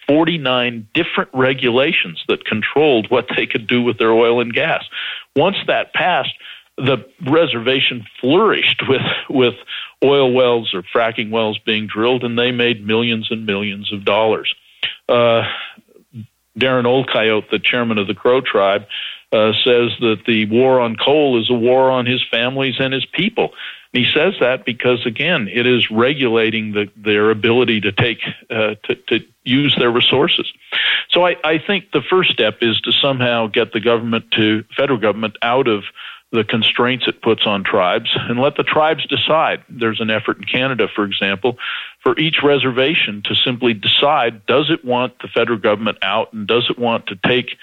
[0.08, 4.82] 49 different regulations that controlled what they could do with their oil and gas.
[5.36, 6.34] Once that passed
[6.78, 9.54] the reservation flourished with with
[10.02, 14.54] oil wells or fracking wells being drilled, and they made millions and millions of dollars.
[15.10, 15.44] Uh,
[16.56, 18.86] Darrin Old Coyote, the chairman of the Crow tribe,
[19.32, 23.06] uh, says that the war on coal is a war on his families and his
[23.06, 23.50] people.
[23.92, 28.74] And he says that because, again, it is regulating the, their ability to take uh,
[28.84, 30.52] to, to use their resources.
[31.10, 34.98] So I, I think the first step is to somehow get the government to federal
[34.98, 35.84] government out of
[36.32, 39.64] the constraints it puts on tribes and let the tribes decide.
[39.68, 41.58] There's an effort in Canada, for example,
[42.02, 46.66] for each reservation to simply decide does it want the federal government out and does
[46.70, 47.56] it want to take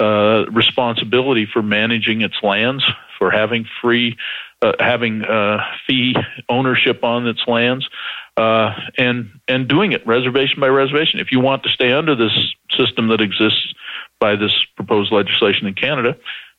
[0.00, 2.84] uh, responsibility for managing its lands,
[3.18, 4.16] for having free,
[4.62, 6.14] uh, having uh, fee
[6.48, 7.88] ownership on its lands,
[8.36, 11.18] uh, and and doing it reservation by reservation.
[11.18, 13.74] If you want to stay under this system that exists
[14.20, 16.16] by this proposed legislation in Canada,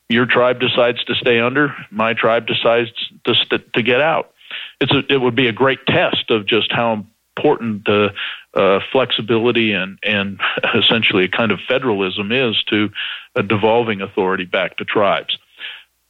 [0.10, 2.89] your tribe decides to stay under, my tribe decides
[3.26, 4.34] to st- to get out.
[4.82, 7.05] It's a, it would be a great test of just how
[7.38, 8.10] important uh,
[8.53, 10.39] uh, flexibility and and
[10.76, 12.89] essentially a kind of federalism is to
[13.47, 15.38] devolving authority back to tribes.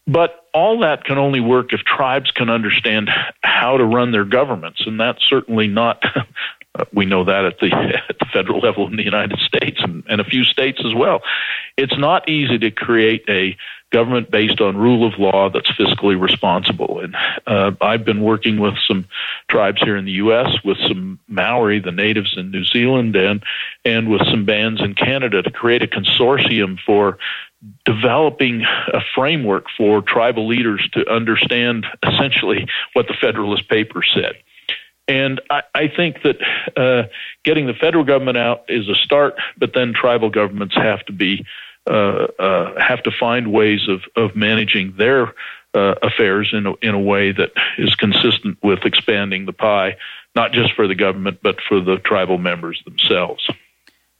[0.07, 3.11] But all that can only work if tribes can understand
[3.43, 6.03] how to run their governments, and that's certainly not.
[6.93, 7.71] we know that at the
[8.09, 11.21] at the federal level in the United States and, and a few states as well.
[11.77, 13.55] It's not easy to create a
[13.91, 16.99] government based on rule of law that's fiscally responsible.
[16.99, 17.15] And
[17.47, 19.05] uh, I've been working with some
[19.49, 23.43] tribes here in the U.S., with some Maori, the natives in New Zealand, and
[23.85, 27.17] and with some bands in Canada to create a consortium for
[27.83, 34.35] developing a framework for tribal leaders to understand essentially what the Federalist Papers said.
[35.09, 36.37] And I, I think that
[36.77, 37.09] uh,
[37.43, 41.45] getting the federal government out is a start, but then tribal governments have to be
[41.87, 45.33] have to find ways of, of managing their
[45.73, 49.97] uh, affairs in a, in a way that is consistent with expanding the pie,
[50.35, 53.47] not just for the government, but for the tribal members themselves.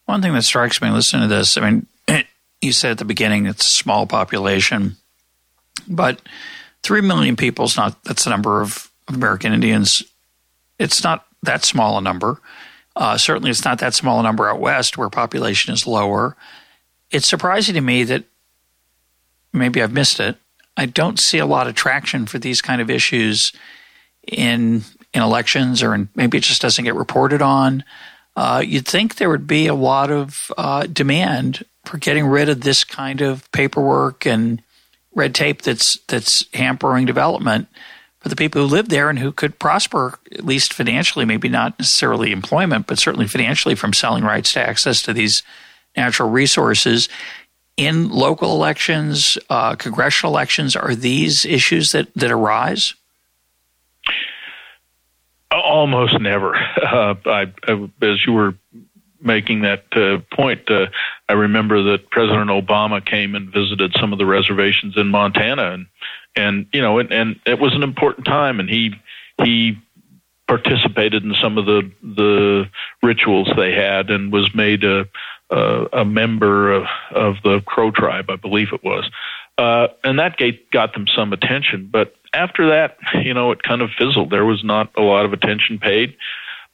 [0.05, 1.88] One thing that strikes me listening to this, I mean,
[2.62, 4.97] you said at the beginning it's a small population,
[5.88, 6.22] but
[6.84, 10.03] three million people is not that's the number of American Indians.
[10.78, 12.39] It's not that small a number.
[12.95, 16.36] Uh, certainly, it's not that small a number out west where population is lower
[17.12, 18.24] it's surprising to me that
[19.53, 20.38] maybe I've missed it.
[20.78, 23.51] I don't see a lot of traction for these kind of issues
[24.28, 27.84] in in elections, or in, maybe it just doesn't get reported on.
[28.36, 32.62] Uh, you'd think there would be a lot of uh, demand for getting rid of
[32.62, 34.62] this kind of paperwork and
[35.16, 37.68] red tape that's that's hampering development
[38.20, 41.80] for the people who live there and who could prosper at least financially, maybe not
[41.80, 45.41] necessarily employment, but certainly financially from selling rights to access to these
[45.99, 47.09] natural resources.
[47.77, 52.93] In local elections, uh, congressional elections, are these issues that, that arise?
[55.51, 56.55] Almost never.
[56.89, 58.55] Uh, I, I, as you were
[59.21, 60.87] making that uh, point, uh,
[61.27, 65.85] I remember that President Obama came and visited some of the reservations in Montana, and
[66.35, 68.95] and you know, and, and it was an important time, and he
[69.43, 69.77] he
[70.47, 72.69] participated in some of the the
[73.03, 75.07] rituals they had, and was made a
[75.51, 79.09] uh, a member of, of the Crow tribe, I believe it was.
[79.57, 81.89] Uh, and that gate got them some attention.
[81.91, 84.29] But after that, you know, it kind of fizzled.
[84.29, 86.15] There was not a lot of attention paid.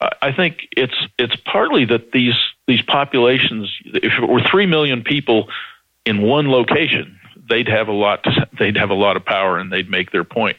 [0.01, 2.35] Uh, I think it's it's partly that these
[2.67, 5.47] these populations, if it were three million people
[6.05, 7.17] in one location,
[7.49, 8.23] they'd have a lot.
[8.23, 10.57] To, they'd have a lot of power, and they'd make their point.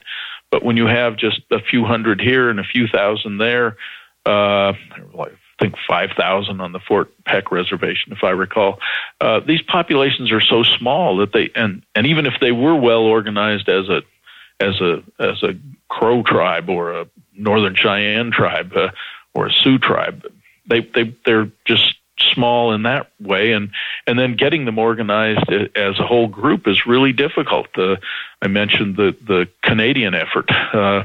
[0.51, 3.77] But when you have just a few hundred here and a few thousand there,
[4.25, 4.73] uh,
[5.13, 8.79] like I think 5,000 on the Fort Peck Reservation, if I recall.
[9.21, 13.03] Uh, these populations are so small that they, and, and even if they were well
[13.03, 14.03] organized as a,
[14.61, 15.55] as a, as a
[15.89, 18.91] Crow tribe or a Northern Cheyenne tribe uh,
[19.35, 20.25] or a Sioux tribe,
[20.69, 21.95] they, they, they're just
[22.33, 23.53] small in that way.
[23.53, 23.71] And
[24.07, 27.69] and then getting them organized as a whole group is really difficult.
[27.77, 27.97] Uh,
[28.43, 30.51] i mentioned the the canadian effort.
[30.51, 31.05] Uh,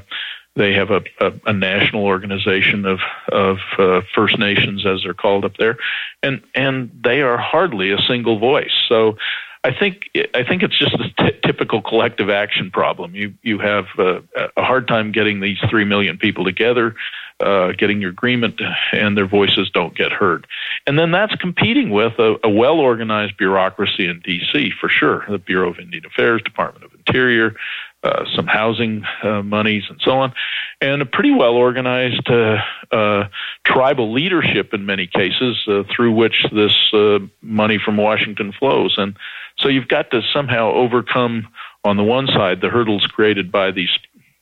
[0.55, 2.99] they have a, a, a national organization of
[3.31, 5.77] of uh, First Nations, as they're called up there,
[6.23, 8.73] and and they are hardly a single voice.
[8.89, 9.17] So
[9.63, 13.15] I think I think it's just a t- typical collective action problem.
[13.15, 14.21] You you have uh,
[14.57, 16.95] a hard time getting these three million people together,
[17.39, 18.59] uh, getting your agreement,
[18.91, 20.47] and their voices don't get heard.
[20.87, 24.71] And then that's competing with a, a well organized bureaucracy in D.C.
[24.79, 27.55] for sure, the Bureau of Indian Affairs, Department of Interior,
[28.03, 30.33] uh, some housing uh, monies and so on,
[30.79, 32.57] and a pretty well organized uh,
[32.91, 33.27] uh,
[33.63, 38.95] tribal leadership in many cases uh, through which this uh, money from Washington flows.
[38.97, 39.15] And
[39.57, 41.47] so you've got to somehow overcome,
[41.83, 43.89] on the one side, the hurdles created by these.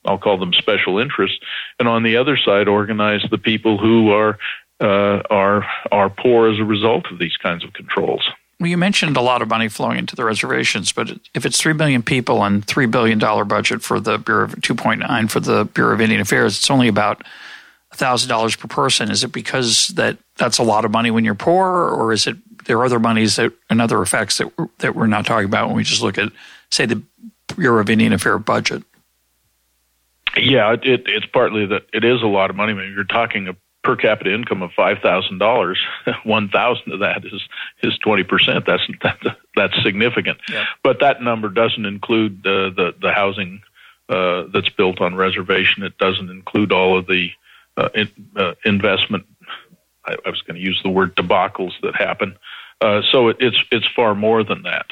[0.05, 1.39] I'll call them special interests,
[1.78, 4.38] and on the other side, organize the people who are
[4.80, 8.26] are are poor as a result of these kinds of controls.
[8.60, 11.72] Well, you mentioned a lot of money flowing into the reservations, but if it's three
[11.72, 15.39] million people and three billion dollar budget for the Bureau of two point nine for
[15.39, 17.24] the Bureau of Indian Affairs, it's only about
[17.93, 19.10] thousand dollars per person.
[19.10, 22.36] Is it because that that's a lot of money when you're poor, or is it
[22.66, 25.78] there are other monies that and other effects that that we're not talking about when
[25.78, 26.30] we just look at
[26.70, 27.01] say the
[27.55, 28.84] Bureau of Indian Affairs budget?
[30.36, 32.74] Yeah, it, it's partly that it is a lot of money.
[32.74, 33.47] I mean, you're talking
[33.90, 35.80] per capita income of five thousand dollars,
[36.24, 37.42] one thousand of that is
[37.82, 38.68] is twenty percent.
[38.68, 39.18] That's that,
[39.56, 40.38] that's significant.
[40.48, 40.66] Yeah.
[40.84, 43.64] But that number doesn't include the the, the housing
[44.08, 45.82] uh, that's built on reservation.
[45.82, 47.32] It doesn't include all of the
[47.78, 49.26] uh, in, uh, investment.
[50.06, 52.38] I, I was going to use the word debacles that happen.
[52.82, 54.86] Uh, so it, it's it's far more than that.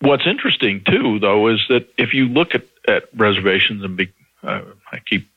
[0.00, 4.12] What's interesting too, though, is that if you look at, at reservations and be,
[4.42, 5.28] uh, I keep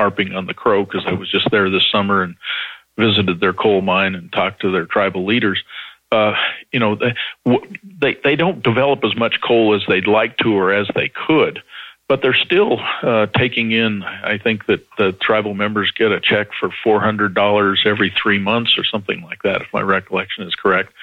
[0.00, 2.34] harping on the Crow because I was just there this summer and
[2.96, 5.62] visited their coal mine and talked to their tribal leaders.
[6.10, 6.34] Uh,
[6.72, 7.14] you know, they,
[8.00, 11.62] they they don't develop as much coal as they'd like to or as they could,
[12.08, 14.02] but they're still uh, taking in.
[14.02, 18.38] I think that the tribal members get a check for four hundred dollars every three
[18.38, 20.94] months or something like that, if my recollection is correct.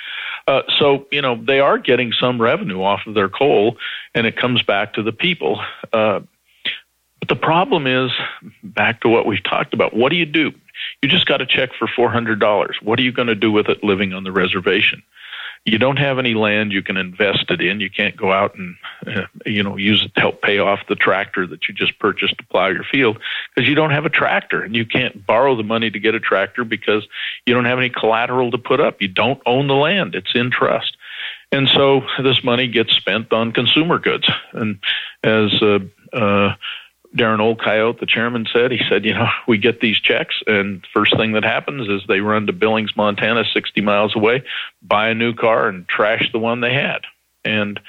[0.47, 3.77] Uh, so you know they are getting some revenue off of their coal,
[4.15, 5.61] and it comes back to the people.
[5.93, 6.21] Uh,
[7.19, 8.11] but the problem is
[8.63, 9.95] back to what we've talked about.
[9.95, 10.51] What do you do?
[11.01, 12.71] You just got a check for $400.
[12.83, 15.01] What are you going to do with it living on the reservation?
[15.65, 17.81] You don't have any land you can invest it in.
[17.81, 20.95] You can't go out and uh, you know use it to help pay off the
[20.95, 23.19] tractor that you just purchased to plow your field
[23.53, 26.21] because you don't have a tractor and you can't borrow the money to get a
[26.21, 27.05] tractor because
[27.45, 29.01] you don't have any collateral to put up.
[29.01, 30.15] You don't own the land.
[30.15, 30.95] It's in trust.
[31.51, 34.29] And so this money gets spent on consumer goods.
[34.53, 34.79] And
[35.23, 35.79] as uh,
[36.13, 36.55] uh,
[37.17, 40.85] Darrin Old Coyote, the chairman, said, he said, you know, we get these checks, and
[40.93, 44.43] first thing that happens is they run to Billings, Montana, 60 miles away,
[44.81, 47.01] buy a new car, and trash the one they had.
[47.43, 47.79] And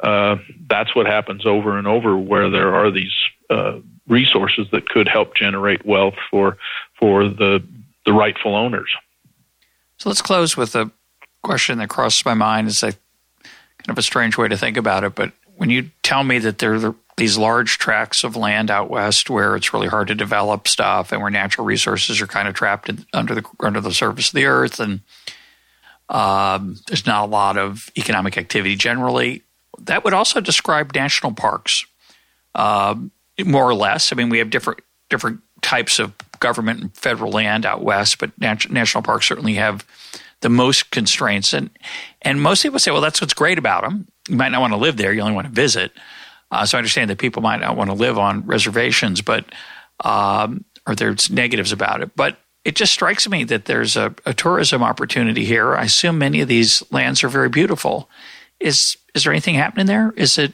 [0.00, 0.36] uh,
[0.68, 3.14] that's what happens over and over where there are these
[3.50, 6.56] uh, resources that could help generate wealth for
[6.98, 7.64] for the
[8.06, 8.94] the rightful owners.
[9.98, 10.90] So let's close with a
[11.42, 12.68] question that crosses my mind.
[12.68, 16.22] It's a kind of a strange way to think about it, but when you tell
[16.22, 20.14] me that there these large tracts of land out west where it's really hard to
[20.14, 23.92] develop stuff and where natural resources are kind of trapped in, under the under the
[23.92, 25.00] surface of the earth and
[26.08, 29.42] um, there's not a lot of economic activity generally.
[29.78, 31.84] That would also describe national parks,
[32.54, 33.10] um,
[33.44, 34.12] more or less.
[34.12, 38.38] I mean, we have different different types of government and federal land out west, but
[38.38, 39.84] nat- national parks certainly have
[40.40, 41.52] the most constraints.
[41.52, 41.70] And
[42.22, 44.08] and most people say, well, that's what's great about them.
[44.28, 45.92] You might not want to live there; you only want to visit.
[46.50, 49.44] Uh, so I understand that people might not want to live on reservations, but
[50.04, 52.14] um, or there's negatives about it.
[52.16, 55.74] But it just strikes me that there's a, a, tourism opportunity here.
[55.74, 58.10] I assume many of these lands are very beautiful.
[58.60, 60.12] Is is there anything happening there?
[60.16, 60.52] Is it?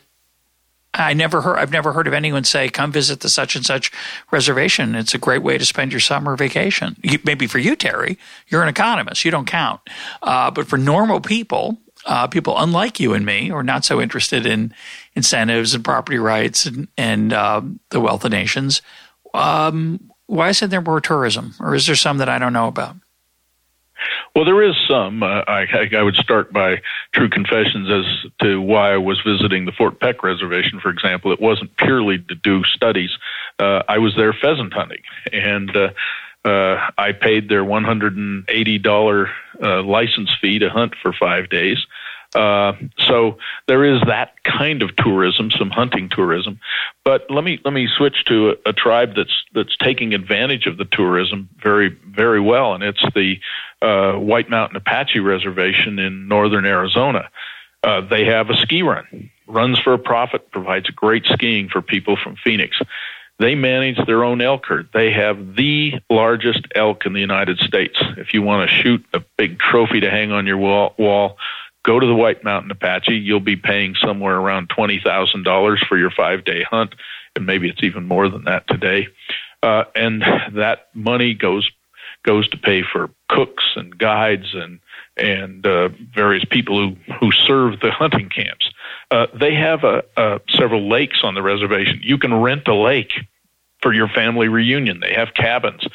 [0.93, 1.59] I never heard.
[1.59, 3.91] I've never heard of anyone say, "Come visit the such and such
[4.31, 6.97] reservation." It's a great way to spend your summer vacation.
[7.03, 8.19] You, maybe for you, Terry,
[8.49, 9.25] you're an economist.
[9.25, 9.81] You don't count.
[10.23, 14.47] Uh, but for normal people, uh, people unlike you and me, are not so interested
[14.47, 14.75] in
[15.15, 18.83] incentives and property rights and, and uh, the wealth of nations.
[19.33, 22.97] Um, why isn't there more tourism, or is there some that I don't know about?
[24.35, 25.23] Well, there is some.
[25.23, 26.83] Uh, I, I, would start by
[27.13, 31.33] true confessions as to why I was visiting the Fort Peck Reservation, for example.
[31.33, 33.11] It wasn't purely to do studies.
[33.59, 35.03] Uh, I was there pheasant hunting,
[35.33, 35.91] and uh,
[36.45, 39.29] uh, I paid their $180
[39.63, 41.79] uh, license fee to hunt for five days.
[42.35, 43.39] Uh, so
[43.69, 46.59] there is that kind of tourism, some hunting tourism.
[47.05, 50.77] But let me let me switch to a, a, tribe that's that's taking advantage of
[50.77, 53.37] the tourism very very well, and it's the
[53.83, 57.31] uh, White Mountain Apache Reservation in northern Arizona.
[57.85, 62.17] Uh, they have a ski run, runs for a profit, provides great skiing for people
[62.17, 62.81] from Phoenix.
[63.39, 64.89] They manage their own elk herd.
[64.95, 67.97] They have the largest elk in the United States.
[68.17, 71.37] If you want to shoot a big trophy to hang on your wall, wall
[71.85, 76.45] go to the White Mountain Apache, you'll be paying somewhere around $20,000 for your five
[76.45, 76.95] day hunt,
[77.37, 79.09] and maybe it's even more than that today.
[79.63, 80.23] Uh, and
[80.53, 81.71] that money goes
[82.23, 84.81] goes to pay for cooks and guides and
[85.17, 88.71] and uh, various people who who serve the hunting camps.
[89.11, 92.01] Uh, they have a, a, several lakes on the reservation.
[92.03, 93.13] You can rent a lake
[93.83, 95.01] for your family reunion.
[95.01, 95.87] They have cabins,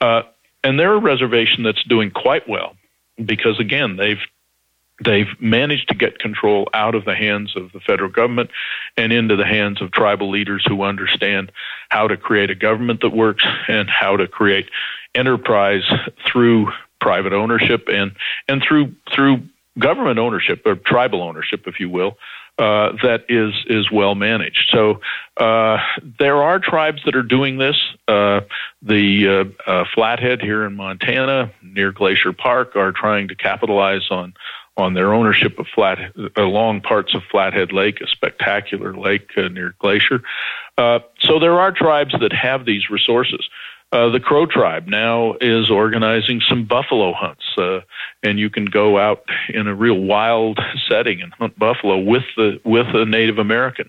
[0.00, 0.22] uh,
[0.64, 2.76] and they're a reservation that's doing quite well
[3.24, 4.20] because again they've
[5.04, 8.50] they've managed to get control out of the hands of the federal government
[8.96, 11.52] and into the hands of tribal leaders who understand
[11.90, 14.68] how to create a government that works and how to create
[15.14, 15.84] enterprise
[16.26, 18.12] through private ownership and
[18.48, 19.40] and through through
[19.78, 22.16] government ownership or tribal ownership, if you will,
[22.58, 24.70] uh, that is is well managed.
[24.72, 25.00] So
[25.36, 25.78] uh,
[26.18, 27.76] there are tribes that are doing this.
[28.08, 28.40] Uh,
[28.82, 29.28] the
[29.66, 34.34] uh, uh, Flathead here in Montana, near Glacier Park, are trying to capitalize on
[34.78, 35.98] on their ownership of flat
[36.36, 40.22] along parts of Flathead Lake, a spectacular lake near Glacier.
[40.78, 43.48] so there are tribes that have these resources.
[43.96, 47.80] Uh, the Crow tribe now is organizing some buffalo hunts, uh,
[48.22, 52.60] and you can go out in a real wild setting and hunt buffalo with the
[52.62, 53.88] with a Native American.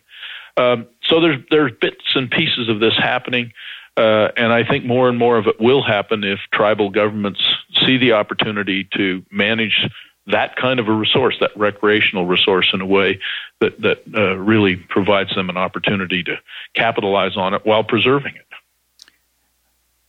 [0.55, 3.51] Um, so there's there's bits and pieces of this happening,
[3.97, 7.43] uh, and I think more and more of it will happen if tribal governments
[7.85, 9.89] see the opportunity to manage
[10.27, 13.19] that kind of a resource, that recreational resource, in a way
[13.59, 16.37] that that uh, really provides them an opportunity to
[16.75, 18.46] capitalize on it while preserving it.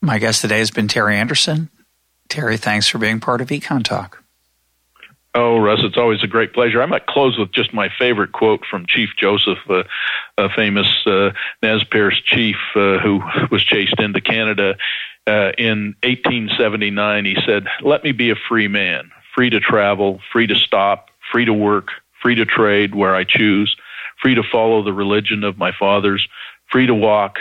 [0.00, 1.70] My guest today has been Terry Anderson.
[2.28, 4.22] Terry, thanks for being part of Econ Talk.
[5.34, 6.80] Oh, Russ, it's always a great pleasure.
[6.82, 9.84] I might close with just my favorite quote from Chief Joseph, uh,
[10.36, 11.30] a famous uh,
[11.62, 13.20] Nez Perce chief uh, who
[13.50, 14.76] was chased into Canada
[15.26, 17.24] uh, in 1879.
[17.24, 21.44] He said, Let me be a free man, free to travel, free to stop, free
[21.44, 21.88] to work,
[22.22, 23.76] free to trade where I choose,
[24.20, 26.26] free to follow the religion of my fathers,
[26.70, 27.36] free to walk,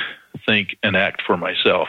[0.46, 1.88] think, and act for myself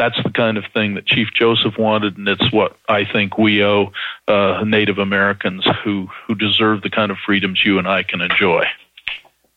[0.00, 3.62] that's the kind of thing that Chief Joseph wanted, and it's what I think we
[3.62, 3.92] owe
[4.26, 8.64] uh, Native Americans who who deserve the kind of freedoms you and I can enjoy.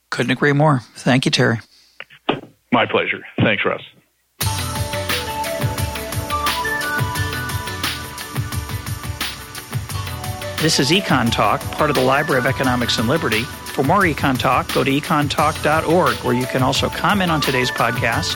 [0.09, 0.81] Couldn't agree more.
[0.95, 1.61] Thank you, Terry.
[2.73, 3.25] My pleasure.
[3.39, 3.83] Thanks, Russ.
[10.61, 13.43] This is Econ Talk, part of the Library of Economics and Liberty.
[13.43, 18.35] For more Econ Talk, go to econtalk.org, where you can also comment on today's podcast